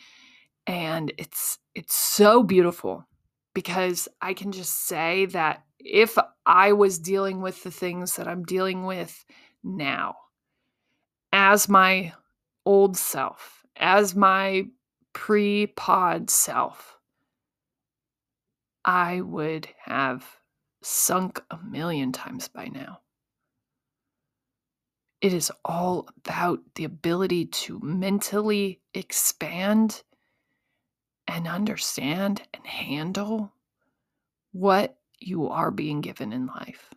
and 0.67 1.11
it's 1.17 1.59
it's 1.73 1.95
so 1.95 2.43
beautiful 2.43 3.05
because 3.53 4.07
I 4.21 4.33
can 4.33 4.51
just 4.51 4.87
say 4.87 5.25
that 5.27 5.63
if 5.79 6.17
I 6.45 6.73
was 6.73 6.99
dealing 6.99 7.41
with 7.41 7.63
the 7.63 7.71
things 7.71 8.15
that 8.15 8.27
I'm 8.27 8.43
dealing 8.43 8.85
with 8.85 9.25
now 9.63 10.15
as 11.31 11.67
my 11.67 12.13
old 12.65 12.97
self, 12.97 13.65
as 13.75 14.15
my 14.15 14.65
pre 15.13 15.67
pod 15.67 16.29
self, 16.29 16.97
I 18.83 19.21
would 19.21 19.67
have 19.83 20.25
sunk 20.81 21.41
a 21.51 21.57
million 21.57 22.11
times 22.11 22.47
by 22.47 22.67
now. 22.67 22.99
It 25.21 25.33
is 25.33 25.51
all 25.63 26.07
about 26.17 26.59
the 26.75 26.83
ability 26.83 27.45
to 27.45 27.79
mentally 27.81 28.81
expand 28.93 30.03
and 31.27 31.47
understand 31.47 32.41
and 32.53 32.65
handle 32.65 33.51
what 34.51 34.97
you 35.19 35.47
are 35.49 35.71
being 35.71 36.01
given 36.01 36.31
in 36.31 36.47
life. 36.47 36.89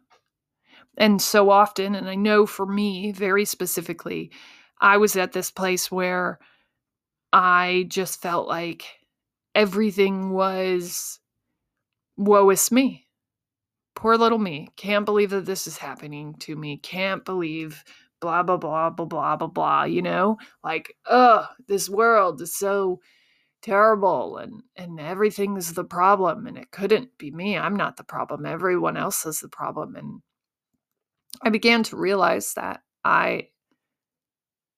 And 0.97 1.23
so 1.23 1.51
often, 1.51 1.95
and 1.95 2.09
I 2.09 2.17
know 2.17 2.45
for 2.45 2.67
me 2.67 3.13
very 3.13 3.45
specifically, 3.45 4.31
I 4.81 4.97
was 4.97 5.17
at 5.17 5.33
this 5.33 5.51
place 5.51 5.91
where 5.91 6.39
I 7.33 7.87
just 7.89 8.21
felt 8.21 8.49
like 8.49 8.85
everything 9.55 10.31
was 10.31 11.21
woe 12.17 12.51
is 12.51 12.73
me. 12.73 13.07
Poor 13.95 14.17
little 14.17 14.39
me. 14.39 14.69
Can't 14.77 15.05
believe 15.05 15.31
that 15.31 15.47
this 15.47 15.67
is 15.67 15.79
happening 15.79 16.35
to 16.41 16.55
me. 16.57 16.79
Can't 16.79 17.25
believe 17.25 17.83
blah, 18.21 18.43
blah, 18.43 18.57
blah, 18.57 18.91
blah, 18.91 19.07
blah, 19.07 19.37
blah, 19.37 19.49
blah, 19.49 19.85
you 19.85 20.03
know? 20.03 20.37
Like, 20.63 20.95
ugh, 21.07 21.47
this 21.67 21.89
world 21.89 22.41
is 22.41 22.55
so 22.55 23.01
terrible 23.63 24.37
and 24.37 24.63
and 24.77 25.01
everything's 25.01 25.73
the 25.75 25.85
problem 25.85 26.47
and 26.47 26.57
it 26.57 26.71
couldn't 26.71 27.11
be 27.19 27.31
me 27.31 27.59
i'm 27.59 27.75
not 27.75 27.97
the 27.97 28.05
problem 28.05 28.47
everyone 28.47 28.97
else 28.97 29.27
is 29.27 29.41
the 29.41 29.49
problem 29.49 29.97
and 29.97 30.21
i 31.43 31.51
began 31.51 31.83
to 31.83 31.97
realize 31.97 32.55
that 32.55 32.83
I 33.05 33.49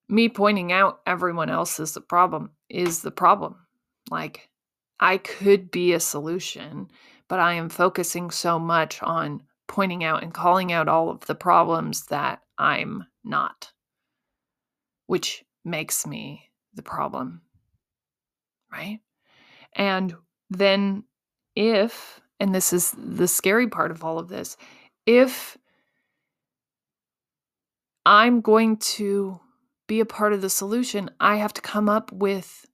me 0.08 0.28
pointing 0.28 0.72
out 0.72 1.00
everyone 1.06 1.50
else 1.50 1.80
is 1.80 1.94
the 1.94 2.00
problem 2.00 2.50
is 2.68 3.02
the 3.02 3.10
problem. 3.10 3.56
Like 4.10 4.48
I 4.98 5.18
could 5.18 5.70
be 5.70 5.92
a 5.92 6.00
solution, 6.00 6.88
but 7.28 7.40
I 7.40 7.54
am 7.54 7.68
focusing 7.68 8.30
so 8.30 8.58
much 8.58 9.02
on 9.02 9.42
pointing 9.66 10.04
out 10.04 10.22
and 10.22 10.34
calling 10.34 10.72
out 10.72 10.88
all 10.88 11.10
of 11.10 11.26
the 11.26 11.34
problems 11.34 12.06
that 12.06 12.42
I'm 12.58 13.04
not, 13.24 13.72
which 15.06 15.44
makes 15.64 16.06
me 16.06 16.50
the 16.74 16.82
problem. 16.82 17.42
Right? 18.72 19.00
And 19.74 20.14
then 20.48 21.04
if, 21.56 22.20
and 22.38 22.54
this 22.54 22.72
is 22.72 22.94
the 22.96 23.28
scary 23.28 23.68
part 23.68 23.90
of 23.90 24.04
all 24.04 24.18
of 24.18 24.28
this, 24.28 24.56
if 25.06 25.56
I'm 28.06 28.40
going 28.40 28.76
to 28.78 29.40
be 29.86 30.00
a 30.00 30.06
part 30.06 30.32
of 30.32 30.40
the 30.40 30.50
solution, 30.50 31.10
I 31.20 31.36
have 31.36 31.52
to 31.54 31.60
come 31.60 31.88
up 31.88 32.12
with 32.12 32.66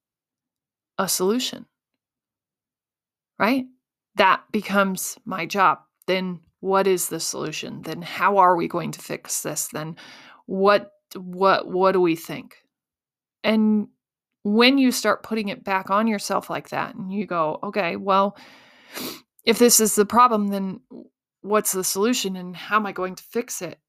a 0.98 1.08
solution. 1.08 1.66
Right? 3.38 3.66
That 4.16 4.42
becomes 4.52 5.18
my 5.24 5.46
job. 5.46 5.80
Then 6.06 6.40
what 6.60 6.86
is 6.86 7.08
the 7.08 7.20
solution? 7.20 7.82
Then 7.82 8.02
how 8.02 8.38
are 8.38 8.56
we 8.56 8.68
going 8.68 8.92
to 8.92 9.00
fix 9.00 9.42
this? 9.42 9.68
Then 9.68 9.96
what 10.46 10.92
what 11.14 11.68
what 11.68 11.92
do 11.92 12.00
we 12.00 12.16
think? 12.16 12.56
And 13.44 13.88
when 14.46 14.78
you 14.78 14.92
start 14.92 15.24
putting 15.24 15.48
it 15.48 15.64
back 15.64 15.90
on 15.90 16.06
yourself 16.06 16.48
like 16.48 16.68
that 16.68 16.94
and 16.94 17.12
you 17.12 17.26
go, 17.26 17.58
okay, 17.64 17.96
well, 17.96 18.36
if 19.44 19.58
this 19.58 19.80
is 19.80 19.96
the 19.96 20.06
problem, 20.06 20.46
then 20.48 20.78
what's 21.40 21.72
the 21.72 21.82
solution 21.82 22.36
and 22.36 22.54
how 22.54 22.76
am 22.76 22.86
I 22.86 22.92
going 22.92 23.16
to 23.16 23.24
fix 23.24 23.60
it? 23.60 23.80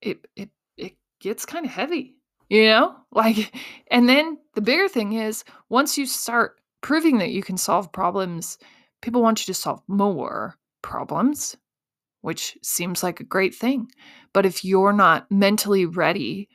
It 0.00 0.26
it 0.34 0.48
it 0.78 0.94
gets 1.20 1.44
kind 1.44 1.66
of 1.66 1.72
heavy, 1.72 2.16
you 2.48 2.64
know? 2.64 2.96
Like 3.12 3.54
and 3.90 4.08
then 4.08 4.38
the 4.54 4.62
bigger 4.62 4.88
thing 4.88 5.12
is 5.12 5.44
once 5.68 5.98
you 5.98 6.06
start 6.06 6.58
proving 6.80 7.18
that 7.18 7.32
you 7.32 7.42
can 7.42 7.58
solve 7.58 7.92
problems, 7.92 8.56
people 9.02 9.20
want 9.20 9.40
you 9.46 9.52
to 9.52 9.60
solve 9.60 9.82
more 9.88 10.56
problems, 10.80 11.54
which 12.22 12.56
seems 12.62 13.02
like 13.02 13.20
a 13.20 13.24
great 13.24 13.54
thing. 13.54 13.88
But 14.32 14.46
if 14.46 14.64
you're 14.64 14.94
not 14.94 15.30
mentally 15.30 15.84
ready 15.84 16.48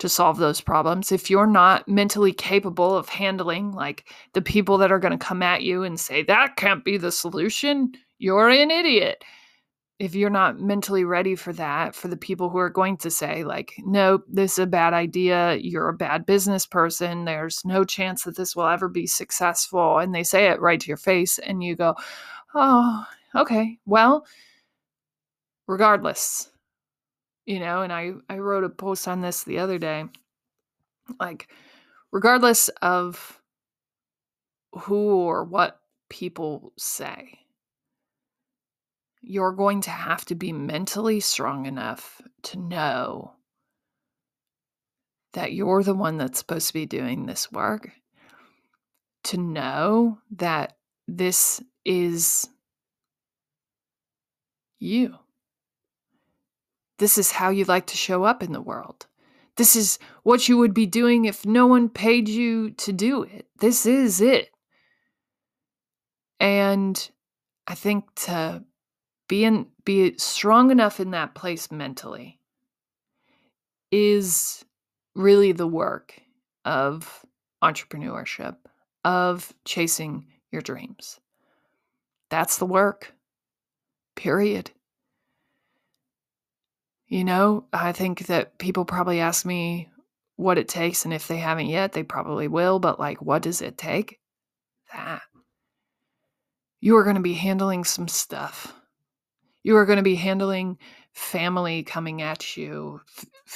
to 0.00 0.08
solve 0.08 0.38
those 0.38 0.60
problems. 0.60 1.12
If 1.12 1.30
you're 1.30 1.46
not 1.46 1.86
mentally 1.86 2.32
capable 2.32 2.96
of 2.96 3.08
handling 3.08 3.72
like 3.72 4.10
the 4.32 4.42
people 4.42 4.78
that 4.78 4.90
are 4.90 4.98
going 4.98 5.16
to 5.16 5.24
come 5.24 5.42
at 5.42 5.62
you 5.62 5.84
and 5.84 6.00
say 6.00 6.22
that 6.24 6.56
can't 6.56 6.84
be 6.84 6.96
the 6.96 7.12
solution. 7.12 7.92
You're 8.18 8.48
an 8.48 8.70
idiot. 8.70 9.24
If 9.98 10.14
you're 10.14 10.30
not 10.30 10.58
mentally 10.58 11.04
ready 11.04 11.36
for 11.36 11.52
that 11.52 11.94
for 11.94 12.08
the 12.08 12.16
people 12.16 12.48
who 12.48 12.56
are 12.56 12.70
going 12.70 12.96
to 12.98 13.10
say 13.10 13.44
like 13.44 13.74
no 13.84 14.22
this 14.26 14.52
is 14.52 14.60
a 14.60 14.66
bad 14.66 14.94
idea. 14.94 15.56
You're 15.56 15.90
a 15.90 15.94
bad 15.94 16.24
business 16.24 16.64
person. 16.64 17.26
There's 17.26 17.62
no 17.66 17.84
chance 17.84 18.24
that 18.24 18.36
this 18.36 18.56
will 18.56 18.66
ever 18.66 18.88
be 18.88 19.06
successful. 19.06 19.98
And 19.98 20.14
they 20.14 20.22
say 20.22 20.46
it 20.48 20.60
right 20.60 20.80
to 20.80 20.88
your 20.88 20.96
face 20.96 21.38
and 21.38 21.62
you 21.62 21.76
go 21.76 21.94
oh 22.54 23.04
okay. 23.36 23.78
Well 23.84 24.26
regardless 25.66 26.50
you 27.50 27.58
know 27.58 27.82
and 27.82 27.92
i 27.92 28.12
i 28.28 28.38
wrote 28.38 28.62
a 28.62 28.68
post 28.68 29.08
on 29.08 29.20
this 29.20 29.42
the 29.42 29.58
other 29.58 29.76
day. 29.76 30.04
Like 31.18 31.48
regardless 32.12 32.68
of 32.80 33.40
who 34.72 35.16
or 35.16 35.42
what 35.42 35.80
people 36.08 36.72
say 36.78 37.40
you're 39.20 39.52
going 39.52 39.80
to 39.80 39.90
have 39.90 40.24
to 40.26 40.36
be 40.36 40.52
mentally 40.52 41.18
strong 41.18 41.66
enough 41.66 42.22
to 42.42 42.58
know 42.58 43.32
that 45.32 45.52
you're 45.52 45.82
the 45.82 45.94
one 45.94 46.16
that's 46.16 46.38
supposed 46.38 46.68
to 46.68 46.72
be 46.72 46.86
doing 46.86 47.26
this 47.26 47.50
work 47.50 47.90
to 49.24 49.36
know 49.36 50.18
that 50.30 50.76
this 51.08 51.60
is 51.84 52.48
you 54.78 55.18
this 57.00 57.16
is 57.16 57.32
how 57.32 57.48
you 57.48 57.64
like 57.64 57.86
to 57.86 57.96
show 57.96 58.24
up 58.24 58.42
in 58.42 58.52
the 58.52 58.60
world. 58.60 59.06
This 59.56 59.74
is 59.74 59.98
what 60.22 60.48
you 60.48 60.58
would 60.58 60.74
be 60.74 60.84
doing 60.84 61.24
if 61.24 61.46
no 61.46 61.66
one 61.66 61.88
paid 61.88 62.28
you 62.28 62.70
to 62.72 62.92
do 62.92 63.22
it. 63.22 63.46
This 63.58 63.86
is 63.86 64.20
it. 64.20 64.50
And 66.38 67.10
I 67.66 67.74
think 67.74 68.14
to 68.26 68.64
be 69.28 69.44
in, 69.44 69.66
be 69.84 70.14
strong 70.18 70.70
enough 70.70 71.00
in 71.00 71.12
that 71.12 71.34
place 71.34 71.72
mentally 71.72 72.38
is 73.90 74.62
really 75.14 75.52
the 75.52 75.66
work 75.66 76.20
of 76.66 77.24
entrepreneurship, 77.64 78.56
of 79.04 79.54
chasing 79.64 80.26
your 80.52 80.60
dreams. 80.60 81.18
That's 82.28 82.58
the 82.58 82.66
work. 82.66 83.14
Period. 84.16 84.70
You 87.10 87.24
know, 87.24 87.66
I 87.72 87.90
think 87.90 88.26
that 88.28 88.56
people 88.58 88.84
probably 88.84 89.18
ask 89.18 89.44
me 89.44 89.90
what 90.36 90.58
it 90.58 90.68
takes, 90.68 91.04
and 91.04 91.12
if 91.12 91.26
they 91.26 91.38
haven't 91.38 91.66
yet, 91.66 91.92
they 91.92 92.04
probably 92.04 92.46
will. 92.46 92.78
But, 92.78 93.00
like, 93.00 93.20
what 93.20 93.42
does 93.42 93.60
it 93.60 93.76
take? 93.76 94.20
That. 94.94 95.20
You 96.80 96.96
are 96.96 97.04
going 97.04 97.16
to 97.16 97.20
be 97.20 97.34
handling 97.34 97.82
some 97.82 98.06
stuff. 98.06 98.72
You 99.64 99.76
are 99.76 99.84
going 99.84 99.96
to 99.96 100.04
be 100.04 100.14
handling 100.14 100.78
family 101.12 101.82
coming 101.82 102.22
at 102.22 102.56
you. 102.56 103.00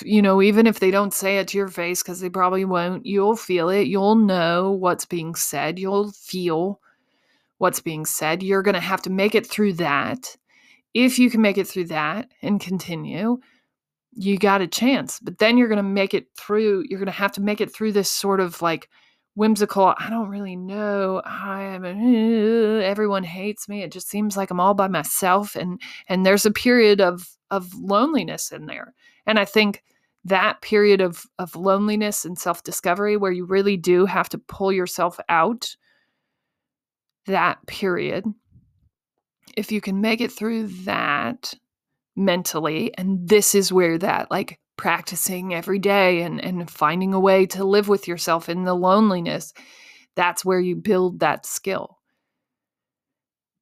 You 0.03 0.21
know, 0.21 0.43
even 0.43 0.67
if 0.67 0.81
they 0.81 0.90
don't 0.90 1.14
say 1.14 1.38
it 1.38 1.49
to 1.49 1.59
your 1.59 1.69
face, 1.69 2.03
because 2.03 2.19
they 2.19 2.29
probably 2.29 2.64
won't, 2.64 3.07
you'll 3.07 3.37
feel 3.37 3.69
it. 3.69 3.87
You'll 3.87 4.17
know 4.17 4.73
what's 4.73 5.07
being 5.07 5.37
said. 5.37 5.79
You'll 5.79 6.11
feel 6.11 6.81
what's 7.59 7.81
being 7.81 8.05
said. 8.05 8.43
You're 8.43 8.62
going 8.62 8.75
to 8.75 8.81
have 8.81 9.03
to 9.03 9.11
make 9.11 9.37
it 9.37 9.47
through 9.47 9.75
that 9.75 10.37
if 10.94 11.18
you 11.18 11.28
can 11.28 11.42
make 11.42 11.59
it 11.59 11.66
through 11.66 11.87
that 11.87 12.30
and 12.40 12.61
continue, 12.61 13.38
you 14.12 14.38
got 14.38 14.62
a 14.62 14.66
chance. 14.66 15.18
But 15.20 15.38
then 15.38 15.59
you're 15.59 15.68
going 15.68 15.76
to 15.76 15.83
make 15.83 16.14
it 16.14 16.28
through, 16.38 16.85
you're 16.88 17.00
going 17.00 17.07
to 17.07 17.12
have 17.12 17.33
to 17.33 17.40
make 17.40 17.61
it 17.61 17.74
through 17.74 17.92
this 17.92 18.11
sort 18.11 18.40
of 18.40 18.62
like 18.62 18.88
whimsical, 19.35 19.94
I 19.98 20.09
don't 20.11 20.28
really 20.28 20.57
know. 20.57 21.20
I 21.24 21.62
am 21.62 21.85
uh, 21.85 22.80
everyone 22.80 23.24
hates 23.24 23.68
me. 23.68 23.83
It 23.83 23.90
just 23.90 24.09
seems 24.09 24.37
like 24.37 24.50
I'm 24.50 24.61
all 24.61 24.74
by 24.74 24.88
myself 24.88 25.57
and 25.57 25.80
and 26.09 26.24
there's 26.24 26.46
a 26.46 26.52
period 26.52 27.00
of 27.00 27.28
of 27.50 27.74
loneliness 27.74 28.52
in 28.52 28.66
there. 28.66 28.94
And 29.26 29.38
I 29.38 29.44
think 29.44 29.83
that 30.24 30.62
period 30.62 31.00
of 31.00 31.26
of 31.38 31.57
loneliness 31.57 32.24
and 32.24 32.38
self-discovery 32.38 33.16
where 33.16 33.33
you 33.33 33.44
really 33.44 33.76
do 33.76 34.07
have 34.07 34.28
to 34.30 34.38
pull 34.38 34.72
yourself 34.72 35.18
out 35.28 35.76
that 37.26 37.66
period 37.66 38.24
if 39.57 39.73
you 39.73 39.81
can 39.81 40.01
make 40.01 40.21
it 40.21 40.33
through 40.33 40.69
that 40.85 41.55
mentally, 42.17 42.97
and 42.97 43.29
this 43.29 43.55
is 43.55 43.73
where 43.73 43.99
that 43.99 44.31
like 44.31 44.59
practicing 44.77 45.55
every 45.55 45.79
day 45.79 46.23
and, 46.23 46.40
and 46.43 46.71
finding 46.71 47.14
a 47.14 47.21
way 47.21 47.47
to 47.47 47.64
live 47.64 47.88
with 47.88 48.09
yourself 48.09 48.49
in 48.49 48.64
the 48.64 48.75
loneliness, 48.75 49.53
that's 50.17 50.45
where 50.45 50.61
you 50.61 50.77
build 50.77 51.21
that 51.21 51.47
skill 51.47 51.99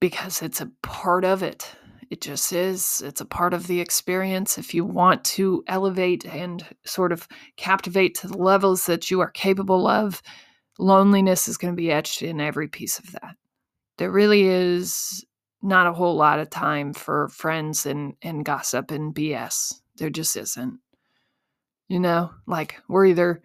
because 0.00 0.42
it's 0.42 0.60
a 0.60 0.70
part 0.82 1.24
of 1.24 1.42
it. 1.42 1.70
It 2.10 2.20
just 2.20 2.52
is. 2.52 3.02
It's 3.06 3.20
a 3.20 3.24
part 3.24 3.54
of 3.54 3.68
the 3.68 3.80
experience. 3.80 4.58
If 4.58 4.74
you 4.74 4.84
want 4.84 5.24
to 5.26 5.62
elevate 5.68 6.26
and 6.26 6.62
sort 6.84 7.12
of 7.12 7.28
captivate 7.56 8.16
to 8.16 8.28
the 8.28 8.36
levels 8.36 8.84
that 8.86 9.10
you 9.10 9.20
are 9.20 9.30
capable 9.30 9.86
of, 9.86 10.20
loneliness 10.78 11.48
is 11.48 11.56
going 11.56 11.72
to 11.72 11.80
be 11.80 11.92
etched 11.92 12.20
in 12.20 12.40
every 12.40 12.66
piece 12.66 12.98
of 12.98 13.12
that. 13.12 13.36
There 13.96 14.10
really 14.10 14.42
is 14.42 15.24
not 15.62 15.86
a 15.86 15.92
whole 15.92 16.16
lot 16.16 16.40
of 16.40 16.50
time 16.50 16.92
for 16.92 17.28
friends 17.28 17.86
and, 17.86 18.14
and 18.20 18.44
gossip 18.44 18.90
and 18.90 19.14
BS. 19.14 19.74
There 19.96 20.10
just 20.10 20.36
isn't. 20.36 20.80
You 21.88 22.00
know, 22.00 22.32
like 22.46 22.80
we're 22.88 23.06
either 23.06 23.42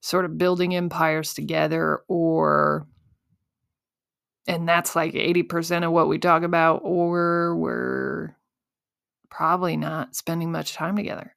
sort 0.00 0.24
of 0.24 0.38
building 0.38 0.74
empires 0.74 1.34
together 1.34 2.00
or 2.08 2.86
and 4.46 4.68
that's 4.68 4.96
like 4.96 5.12
80% 5.12 5.84
of 5.86 5.92
what 5.92 6.08
we 6.08 6.18
talk 6.18 6.42
about 6.42 6.80
or 6.82 7.54
we're 7.56 8.36
probably 9.28 9.76
not 9.76 10.16
spending 10.16 10.50
much 10.50 10.74
time 10.74 10.96
together. 10.96 11.36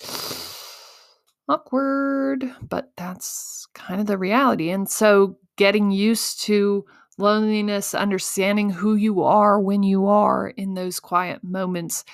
Awkward, 1.48 2.54
but 2.62 2.92
that's 2.96 3.66
kind 3.74 4.00
of 4.00 4.06
the 4.06 4.18
reality. 4.18 4.70
And 4.70 4.88
so 4.88 5.38
getting 5.56 5.90
used 5.90 6.42
to 6.42 6.84
loneliness, 7.18 7.94
understanding 7.94 8.70
who 8.70 8.94
you 8.94 9.22
are 9.22 9.60
when 9.60 9.82
you 9.82 10.06
are 10.06 10.48
in 10.48 10.74
those 10.74 11.00
quiet 11.00 11.42
moments 11.42 12.04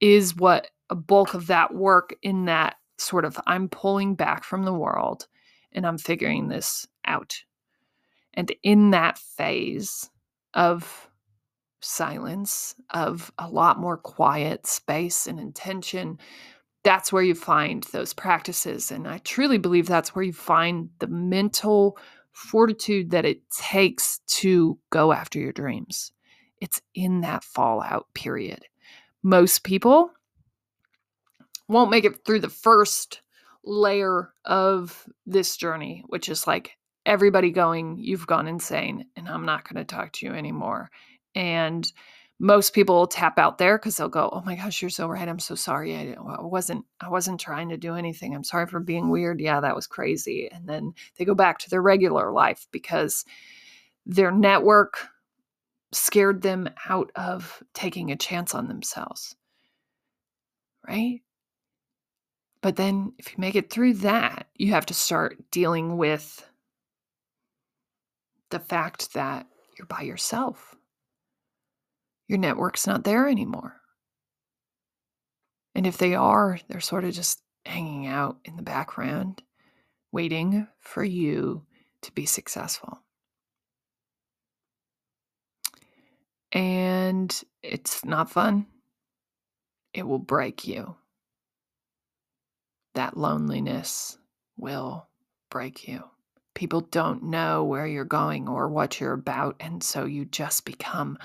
is 0.00 0.36
what 0.36 0.68
a 0.90 0.94
bulk 0.94 1.34
of 1.34 1.46
that 1.46 1.74
work 1.74 2.14
in 2.22 2.44
that 2.44 2.76
sort 2.98 3.24
of 3.24 3.38
I'm 3.46 3.68
pulling 3.68 4.14
back 4.14 4.44
from 4.44 4.64
the 4.64 4.74
world 4.74 5.26
and 5.72 5.86
I'm 5.86 5.98
figuring 5.98 6.48
this 6.48 6.86
out. 7.06 7.42
And 8.34 8.52
in 8.62 8.90
that 8.90 9.18
phase 9.18 10.10
of 10.54 11.08
silence, 11.80 12.74
of 12.90 13.32
a 13.38 13.48
lot 13.48 13.78
more 13.78 13.96
quiet 13.96 14.66
space 14.66 15.26
and 15.26 15.40
intention, 15.40 16.18
that's 16.84 17.12
where 17.12 17.22
you 17.22 17.34
find 17.34 17.84
those 17.84 18.12
practices. 18.12 18.90
And 18.90 19.06
I 19.06 19.18
truly 19.18 19.58
believe 19.58 19.86
that's 19.86 20.14
where 20.14 20.24
you 20.24 20.32
find 20.32 20.90
the 20.98 21.06
mental 21.06 21.98
fortitude 22.32 23.10
that 23.10 23.24
it 23.24 23.48
takes 23.50 24.20
to 24.26 24.78
go 24.90 25.12
after 25.12 25.38
your 25.38 25.52
dreams. 25.52 26.12
It's 26.60 26.80
in 26.94 27.20
that 27.22 27.44
fallout 27.44 28.06
period. 28.14 28.64
Most 29.22 29.64
people 29.64 30.10
won't 31.68 31.90
make 31.90 32.04
it 32.04 32.24
through 32.24 32.40
the 32.40 32.48
first 32.48 33.20
layer 33.64 34.32
of 34.44 35.06
this 35.26 35.56
journey, 35.56 36.04
which 36.06 36.28
is 36.28 36.46
like 36.46 36.76
everybody 37.06 37.50
going, 37.50 37.96
You've 37.98 38.26
gone 38.26 38.48
insane, 38.48 39.06
and 39.16 39.28
I'm 39.28 39.46
not 39.46 39.68
going 39.68 39.84
to 39.84 39.94
talk 39.94 40.12
to 40.12 40.26
you 40.26 40.32
anymore. 40.32 40.90
And 41.34 41.90
most 42.42 42.72
people 42.74 42.96
will 42.96 43.06
tap 43.06 43.38
out 43.38 43.58
there 43.58 43.78
because 43.78 43.96
they'll 43.96 44.08
go, 44.08 44.28
"Oh 44.32 44.42
my 44.44 44.56
gosh, 44.56 44.82
you're 44.82 44.90
so 44.90 45.06
right. 45.06 45.28
I'm 45.28 45.38
so 45.38 45.54
sorry. 45.54 45.94
I, 45.94 46.14
I 46.14 46.42
wasn't. 46.42 46.84
I 47.00 47.08
wasn't 47.08 47.38
trying 47.38 47.68
to 47.68 47.76
do 47.76 47.94
anything. 47.94 48.34
I'm 48.34 48.42
sorry 48.42 48.66
for 48.66 48.80
being 48.80 49.10
weird. 49.10 49.40
Yeah, 49.40 49.60
that 49.60 49.76
was 49.76 49.86
crazy." 49.86 50.50
And 50.50 50.68
then 50.68 50.92
they 51.16 51.24
go 51.24 51.36
back 51.36 51.58
to 51.58 51.70
their 51.70 51.80
regular 51.80 52.32
life 52.32 52.66
because 52.72 53.24
their 54.06 54.32
network 54.32 55.06
scared 55.92 56.42
them 56.42 56.68
out 56.88 57.12
of 57.14 57.62
taking 57.74 58.10
a 58.10 58.16
chance 58.16 58.56
on 58.56 58.66
themselves. 58.66 59.36
Right? 60.88 61.20
But 62.60 62.74
then, 62.74 63.12
if 63.18 63.30
you 63.32 63.36
make 63.38 63.54
it 63.54 63.70
through 63.70 63.94
that, 63.94 64.48
you 64.56 64.72
have 64.72 64.86
to 64.86 64.94
start 64.94 65.38
dealing 65.52 65.96
with 65.96 66.44
the 68.50 68.58
fact 68.58 69.14
that 69.14 69.46
you're 69.78 69.86
by 69.86 70.02
yourself 70.02 70.76
your 72.32 72.38
network's 72.38 72.86
not 72.86 73.04
there 73.04 73.28
anymore. 73.28 73.76
And 75.74 75.86
if 75.86 75.98
they 75.98 76.14
are, 76.14 76.58
they're 76.66 76.80
sort 76.80 77.04
of 77.04 77.12
just 77.12 77.42
hanging 77.66 78.06
out 78.06 78.38
in 78.46 78.56
the 78.56 78.62
background, 78.62 79.42
waiting 80.10 80.66
for 80.80 81.04
you 81.04 81.66
to 82.00 82.12
be 82.12 82.24
successful. 82.24 83.00
And 86.52 87.38
it's 87.62 88.02
not 88.02 88.30
fun. 88.30 88.66
It 89.92 90.06
will 90.06 90.18
break 90.18 90.66
you. 90.66 90.96
That 92.94 93.16
loneliness 93.16 94.16
will 94.56 95.06
break 95.50 95.86
you. 95.86 96.04
People 96.54 96.80
don't 96.80 97.24
know 97.24 97.64
where 97.64 97.86
you're 97.86 98.04
going 98.04 98.48
or 98.48 98.68
what 98.68 99.00
you're 99.00 99.12
about. 99.12 99.56
And 99.60 99.82
so 99.82 100.06
you 100.06 100.24
just 100.24 100.64
become 100.64 101.18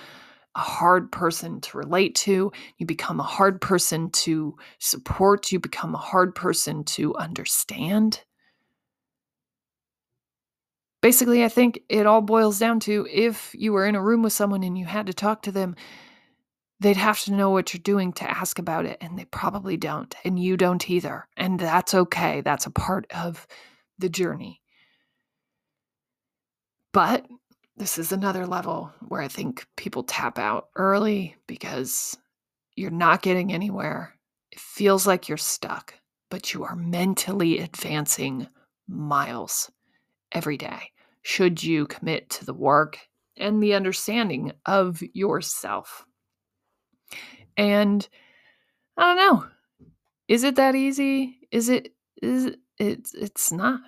a 0.57 0.61
hard 0.61 1.11
person 1.11 1.61
to 1.61 1.77
relate 1.77 2.15
to. 2.15 2.51
You 2.77 2.85
become 2.87 3.19
a 3.19 3.23
hard 3.23 3.61
person 3.61 4.09
to 4.11 4.57
support. 4.79 5.51
You 5.51 5.59
become 5.59 5.93
a 5.93 5.99
hard 5.99 6.33
person 6.33 6.83
to 6.85 7.15
understand. 7.15 8.23
Basically, 11.03 11.45
I 11.45 11.49
think 11.49 11.81
it 11.89 12.07
all 12.07 12.21
boils 12.21 12.57
down 12.57 12.79
to 12.81 13.07
if 13.09 13.53
you 13.53 13.71
were 13.71 13.85
in 13.85 13.93
a 13.93 14.01
room 14.01 14.23
with 14.23 14.33
someone 14.33 14.63
and 14.63 14.75
you 14.75 14.85
had 14.85 15.05
to 15.05 15.13
talk 15.13 15.43
to 15.43 15.51
them, 15.51 15.75
they'd 16.79 16.97
have 16.97 17.21
to 17.21 17.33
know 17.33 17.51
what 17.51 17.71
you're 17.71 17.81
doing 17.81 18.11
to 18.13 18.29
ask 18.29 18.57
about 18.57 18.87
it. 18.87 18.97
And 18.99 19.17
they 19.17 19.25
probably 19.25 19.77
don't. 19.77 20.13
And 20.25 20.39
you 20.39 20.57
don't 20.57 20.89
either. 20.89 21.27
And 21.37 21.59
that's 21.59 21.93
okay. 21.93 22.41
That's 22.41 22.65
a 22.65 22.71
part 22.71 23.05
of 23.11 23.45
the 23.99 24.09
journey. 24.09 24.61
But 26.93 27.27
this 27.77 27.99
is 27.99 28.11
another 28.11 28.47
level 28.47 28.91
where 29.07 29.21
I 29.21 29.27
think 29.27 29.65
people 29.75 30.03
tap 30.03 30.39
out 30.39 30.69
early 30.75 31.35
because 31.45 32.17
you're 32.75 32.89
not 32.89 33.21
getting 33.21 33.53
anywhere. 33.53 34.15
It 34.51 34.59
feels 34.59 35.05
like 35.05 35.29
you're 35.29 35.37
stuck, 35.37 35.93
but 36.29 36.53
you 36.53 36.63
are 36.63 36.75
mentally 36.75 37.59
advancing 37.59 38.47
miles 38.87 39.71
every 40.31 40.57
day. 40.57 40.91
Should 41.21 41.63
you 41.63 41.85
commit 41.85 42.29
to 42.31 42.45
the 42.45 42.53
work 42.53 42.97
and 43.37 43.61
the 43.61 43.75
understanding 43.75 44.53
of 44.65 45.03
yourself? 45.13 46.03
And 47.57 48.07
I 48.97 49.03
don't 49.03 49.17
know. 49.17 49.47
Is 50.27 50.43
it 50.43 50.55
that 50.55 50.73
easy? 50.73 51.47
Is 51.51 51.69
it 51.69 51.93
is 52.21 52.45
it, 52.45 52.59
it's 52.79 53.13
it's 53.13 53.51
not. 53.51 53.81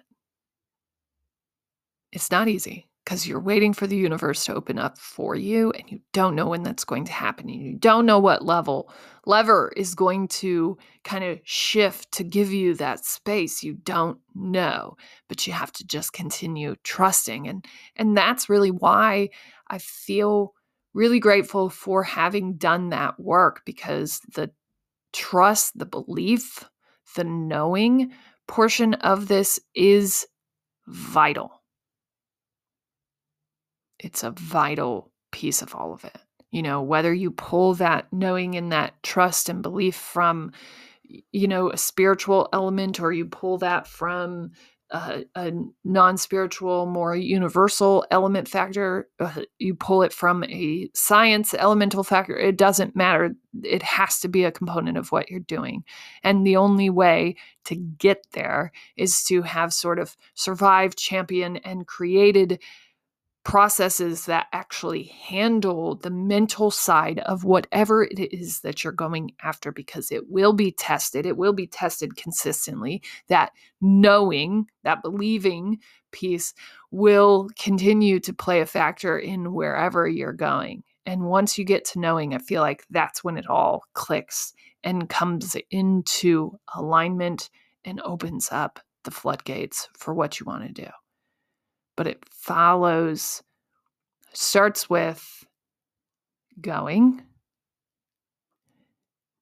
It's 2.11 2.31
not 2.31 2.47
easy 2.47 2.88
because 3.03 3.27
you're 3.27 3.39
waiting 3.39 3.73
for 3.73 3.87
the 3.87 3.95
universe 3.95 4.45
to 4.45 4.53
open 4.53 4.77
up 4.77 4.97
for 4.97 5.35
you 5.35 5.71
and 5.71 5.89
you 5.89 5.99
don't 6.13 6.35
know 6.35 6.47
when 6.47 6.63
that's 6.63 6.83
going 6.83 7.05
to 7.05 7.11
happen 7.11 7.49
and 7.49 7.61
you 7.61 7.75
don't 7.75 8.05
know 8.05 8.19
what 8.19 8.45
level 8.45 8.91
lever 9.25 9.71
is 9.75 9.95
going 9.95 10.27
to 10.27 10.77
kind 11.03 11.23
of 11.23 11.39
shift 11.43 12.11
to 12.11 12.23
give 12.23 12.51
you 12.51 12.73
that 12.73 13.03
space 13.05 13.63
you 13.63 13.73
don't 13.73 14.19
know 14.35 14.95
but 15.27 15.45
you 15.47 15.53
have 15.53 15.71
to 15.71 15.85
just 15.85 16.13
continue 16.13 16.75
trusting 16.83 17.47
and 17.47 17.65
and 17.95 18.15
that's 18.15 18.49
really 18.49 18.71
why 18.71 19.29
i 19.69 19.77
feel 19.77 20.53
really 20.93 21.19
grateful 21.19 21.69
for 21.69 22.03
having 22.03 22.57
done 22.57 22.89
that 22.89 23.19
work 23.19 23.61
because 23.65 24.19
the 24.35 24.49
trust 25.13 25.77
the 25.77 25.85
belief 25.85 26.63
the 27.15 27.23
knowing 27.23 28.11
portion 28.47 28.93
of 28.95 29.27
this 29.27 29.59
is 29.75 30.27
vital 30.87 31.58
it's 33.99 34.23
a 34.23 34.31
vital 34.31 35.11
piece 35.31 35.61
of 35.61 35.75
all 35.75 35.93
of 35.93 36.03
it. 36.03 36.17
You 36.51 36.63
know, 36.63 36.81
whether 36.81 37.13
you 37.13 37.31
pull 37.31 37.75
that 37.75 38.11
knowing 38.11 38.55
and 38.55 38.71
that 38.71 39.01
trust 39.03 39.49
and 39.49 39.61
belief 39.61 39.95
from, 39.95 40.51
you 41.03 41.47
know, 41.47 41.69
a 41.69 41.77
spiritual 41.77 42.49
element 42.53 42.99
or 42.99 43.11
you 43.11 43.25
pull 43.25 43.59
that 43.59 43.87
from 43.87 44.51
a, 44.91 45.23
a 45.35 45.51
non 45.83 46.17
spiritual, 46.17 46.85
more 46.87 47.15
universal 47.15 48.05
element 48.09 48.47
factor, 48.47 49.07
uh, 49.19 49.41
you 49.59 49.75
pull 49.75 50.01
it 50.01 50.11
from 50.11 50.43
a 50.45 50.89
science 50.95 51.53
elemental 51.53 52.03
factor, 52.03 52.35
it 52.35 52.57
doesn't 52.57 52.95
matter. 52.95 53.35
It 53.63 53.83
has 53.83 54.19
to 54.21 54.27
be 54.27 54.43
a 54.43 54.51
component 54.51 54.97
of 54.97 55.11
what 55.11 55.29
you're 55.29 55.41
doing. 55.41 55.83
And 56.23 56.45
the 56.45 56.55
only 56.55 56.89
way 56.89 57.35
to 57.65 57.75
get 57.75 58.25
there 58.31 58.71
is 58.97 59.23
to 59.25 59.43
have 59.43 59.73
sort 59.73 59.99
of 59.99 60.17
survived, 60.33 60.97
championed, 60.97 61.61
and 61.63 61.85
created 61.85 62.59
processes 63.49 64.27
that 64.27 64.45
actually 64.53 65.05
handle 65.05 65.95
the 65.95 66.11
mental 66.11 66.69
side 66.69 67.17
of 67.17 67.43
whatever 67.43 68.03
it 68.03 68.31
is 68.31 68.59
that 68.59 68.83
you're 68.83 68.93
going 68.93 69.31
after 69.41 69.71
because 69.71 70.11
it 70.11 70.29
will 70.29 70.53
be 70.53 70.71
tested. 70.71 71.25
It 71.25 71.35
will 71.35 71.51
be 71.51 71.65
tested 71.65 72.15
consistently. 72.15 73.01
That 73.27 73.51
knowing, 73.81 74.67
that 74.83 75.01
believing 75.01 75.79
piece 76.11 76.53
will 76.91 77.49
continue 77.57 78.19
to 78.19 78.33
play 78.33 78.61
a 78.61 78.67
factor 78.67 79.17
in 79.17 79.51
wherever 79.51 80.07
you're 80.07 80.31
going. 80.31 80.83
And 81.07 81.23
once 81.23 81.57
you 81.57 81.65
get 81.65 81.85
to 81.85 81.99
knowing, 81.99 82.35
I 82.35 82.37
feel 82.37 82.61
like 82.61 82.85
that's 82.91 83.23
when 83.23 83.35
it 83.35 83.49
all 83.49 83.81
clicks 83.93 84.53
and 84.83 85.09
comes 85.09 85.57
into 85.71 86.51
alignment 86.75 87.49
and 87.83 87.99
opens 88.01 88.49
up 88.51 88.79
the 89.05 89.11
floodgates 89.11 89.89
for 89.97 90.13
what 90.13 90.39
you 90.39 90.45
want 90.45 90.67
to 90.67 90.83
do 90.83 90.91
but 91.99 92.07
it 92.07 92.23
follows, 92.31 93.43
starts 94.31 94.89
with 94.89 95.45
going, 96.61 97.21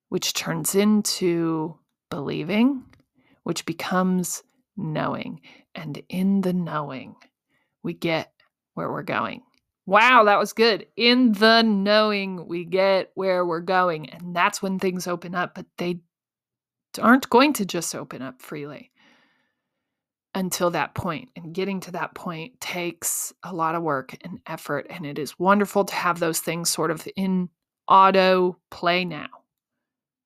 which 0.09 0.33
turns 0.33 0.73
into 0.73 1.77
believing, 2.09 2.83
which 3.43 3.63
becomes 3.67 4.41
knowing. 4.75 5.39
And 5.75 6.01
in 6.09 6.41
the 6.41 6.51
knowing, 6.51 7.15
we 7.83 7.93
get 7.93 8.33
where 8.73 8.91
we're 8.91 9.03
going. 9.03 9.43
Wow, 9.85 10.23
that 10.23 10.39
was 10.39 10.53
good. 10.53 10.87
In 10.95 11.33
the 11.33 11.61
knowing, 11.61 12.47
we 12.47 12.65
get 12.65 13.11
where 13.13 13.45
we're 13.45 13.59
going. 13.59 14.09
And 14.09 14.35
that's 14.35 14.63
when 14.63 14.79
things 14.79 15.05
open 15.05 15.35
up, 15.35 15.53
but 15.53 15.67
they 15.77 15.99
aren't 16.99 17.29
going 17.29 17.53
to 17.53 17.67
just 17.67 17.93
open 17.93 18.23
up 18.23 18.41
freely 18.41 18.89
until 20.35 20.69
that 20.71 20.93
point. 20.95 21.29
And 21.35 21.53
getting 21.53 21.79
to 21.81 21.91
that 21.91 22.13
point 22.15 22.59
takes 22.61 23.33
a 23.43 23.53
lot 23.53 23.75
of 23.75 23.83
work 23.83 24.15
and 24.21 24.39
effort. 24.47 24.87
And 24.89 25.05
it 25.05 25.17
is 25.19 25.39
wonderful 25.39 25.85
to 25.85 25.95
have 25.95 26.19
those 26.19 26.39
things 26.39 26.69
sort 26.69 26.91
of 26.91 27.07
in 27.15 27.49
auto 27.87 28.57
play 28.69 29.05
now 29.05 29.27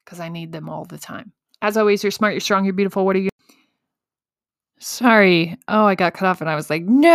because 0.03 0.19
I 0.19 0.29
need 0.29 0.51
them 0.51 0.67
all 0.67 0.85
the 0.85 0.97
time. 0.97 1.31
As 1.61 1.77
always, 1.77 2.03
you're 2.03 2.11
smart, 2.11 2.33
you're 2.33 2.41
strong, 2.41 2.65
you're 2.65 2.73
beautiful. 2.73 3.05
What 3.05 3.15
are 3.15 3.19
you? 3.19 3.29
Sorry. 4.79 5.57
Oh, 5.67 5.85
I 5.85 5.93
got 5.93 6.15
cut 6.15 6.27
off 6.27 6.41
and 6.41 6.49
I 6.49 6.55
was 6.55 6.69
like, 6.71 6.83
no. 6.83 7.09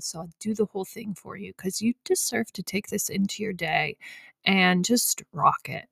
So 0.00 0.20
I'll 0.20 0.30
do 0.40 0.54
the 0.54 0.64
whole 0.66 0.84
thing 0.86 1.14
for 1.14 1.36
you 1.36 1.52
because 1.56 1.82
you 1.82 1.92
deserve 2.04 2.50
to 2.52 2.62
take 2.62 2.88
this 2.88 3.10
into 3.10 3.42
your 3.42 3.52
day 3.52 3.98
and 4.44 4.84
just 4.84 5.22
rock 5.32 5.68
it. 5.68 5.86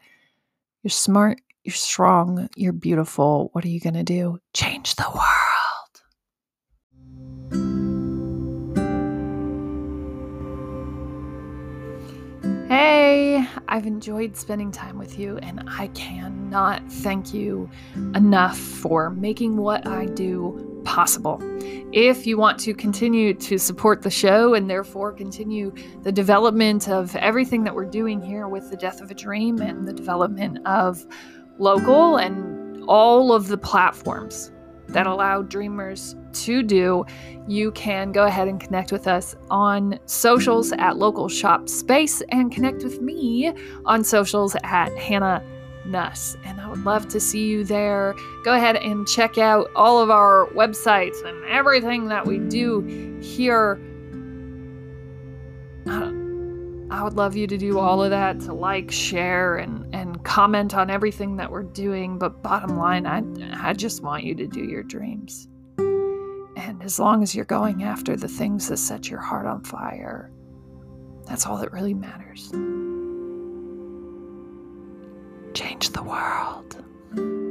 You're 0.82 0.90
smart, 0.90 1.40
you're 1.68 1.74
strong. 1.74 2.48
You're 2.56 2.72
beautiful. 2.72 3.50
What 3.52 3.62
are 3.62 3.68
you 3.68 3.78
going 3.78 3.92
to 3.92 4.02
do? 4.02 4.38
Change 4.54 4.94
the 4.94 5.04
world. 5.12 5.24
Hey, 12.70 13.46
I've 13.68 13.86
enjoyed 13.86 14.34
spending 14.34 14.72
time 14.72 14.96
with 14.96 15.18
you, 15.18 15.36
and 15.42 15.62
I 15.68 15.88
cannot 15.88 16.90
thank 16.90 17.34
you 17.34 17.68
enough 18.14 18.56
for 18.56 19.10
making 19.10 19.58
what 19.58 19.86
I 19.86 20.06
do 20.06 20.80
possible. 20.86 21.38
If 21.92 22.26
you 22.26 22.38
want 22.38 22.58
to 22.60 22.72
continue 22.72 23.34
to 23.34 23.58
support 23.58 24.00
the 24.00 24.10
show 24.10 24.54
and 24.54 24.70
therefore 24.70 25.12
continue 25.12 25.74
the 26.02 26.12
development 26.12 26.88
of 26.88 27.14
everything 27.16 27.64
that 27.64 27.74
we're 27.74 27.84
doing 27.84 28.22
here 28.22 28.48
with 28.48 28.70
the 28.70 28.76
Death 28.76 29.02
of 29.02 29.10
a 29.10 29.14
Dream 29.14 29.60
and 29.60 29.86
the 29.86 29.92
development 29.92 30.66
of 30.66 31.06
local 31.58 32.16
and 32.16 32.82
all 32.88 33.32
of 33.32 33.48
the 33.48 33.58
platforms 33.58 34.50
that 34.88 35.06
allow 35.06 35.42
dreamers 35.42 36.16
to 36.32 36.62
do, 36.62 37.04
you 37.46 37.70
can 37.72 38.12
go 38.12 38.24
ahead 38.24 38.48
and 38.48 38.60
connect 38.60 38.90
with 38.90 39.06
us 39.06 39.36
on 39.50 39.98
socials 40.06 40.72
at 40.72 40.96
local 40.96 41.28
shop 41.28 41.68
space 41.68 42.22
and 42.30 42.50
connect 42.50 42.82
with 42.82 43.00
me 43.00 43.52
on 43.84 44.02
socials 44.02 44.56
at 44.64 44.96
Hannah 44.96 45.42
Nuss. 45.84 46.36
And 46.44 46.60
I 46.60 46.68
would 46.68 46.84
love 46.84 47.08
to 47.08 47.20
see 47.20 47.46
you 47.46 47.64
there. 47.64 48.14
Go 48.44 48.54
ahead 48.54 48.76
and 48.76 49.06
check 49.06 49.38
out 49.38 49.70
all 49.74 50.00
of 50.00 50.10
our 50.10 50.46
websites 50.54 51.22
and 51.24 51.44
everything 51.46 52.08
that 52.08 52.26
we 52.26 52.38
do 52.38 52.80
here. 53.20 53.78
Uh, 55.86 56.12
I 56.90 57.04
would 57.04 57.14
love 57.14 57.36
you 57.36 57.46
to 57.46 57.58
do 57.58 57.78
all 57.78 58.02
of 58.02 58.10
that 58.10 58.40
to 58.40 58.54
like, 58.54 58.90
share, 58.90 59.56
and, 59.56 59.94
and 59.94 60.22
comment 60.24 60.74
on 60.74 60.90
everything 60.90 61.36
that 61.36 61.50
we're 61.50 61.62
doing. 61.62 62.18
But 62.18 62.42
bottom 62.42 62.78
line, 62.78 63.06
I, 63.06 63.22
I 63.62 63.74
just 63.74 64.02
want 64.02 64.24
you 64.24 64.34
to 64.36 64.46
do 64.46 64.64
your 64.64 64.82
dreams. 64.82 65.48
And 65.78 66.82
as 66.82 66.98
long 66.98 67.22
as 67.22 67.34
you're 67.34 67.44
going 67.44 67.82
after 67.82 68.16
the 68.16 68.28
things 68.28 68.68
that 68.68 68.78
set 68.78 69.10
your 69.10 69.20
heart 69.20 69.46
on 69.46 69.62
fire, 69.64 70.30
that's 71.26 71.46
all 71.46 71.58
that 71.58 71.72
really 71.72 71.94
matters. 71.94 72.50
Change 75.54 75.90
the 75.90 76.02
world. 76.02 77.47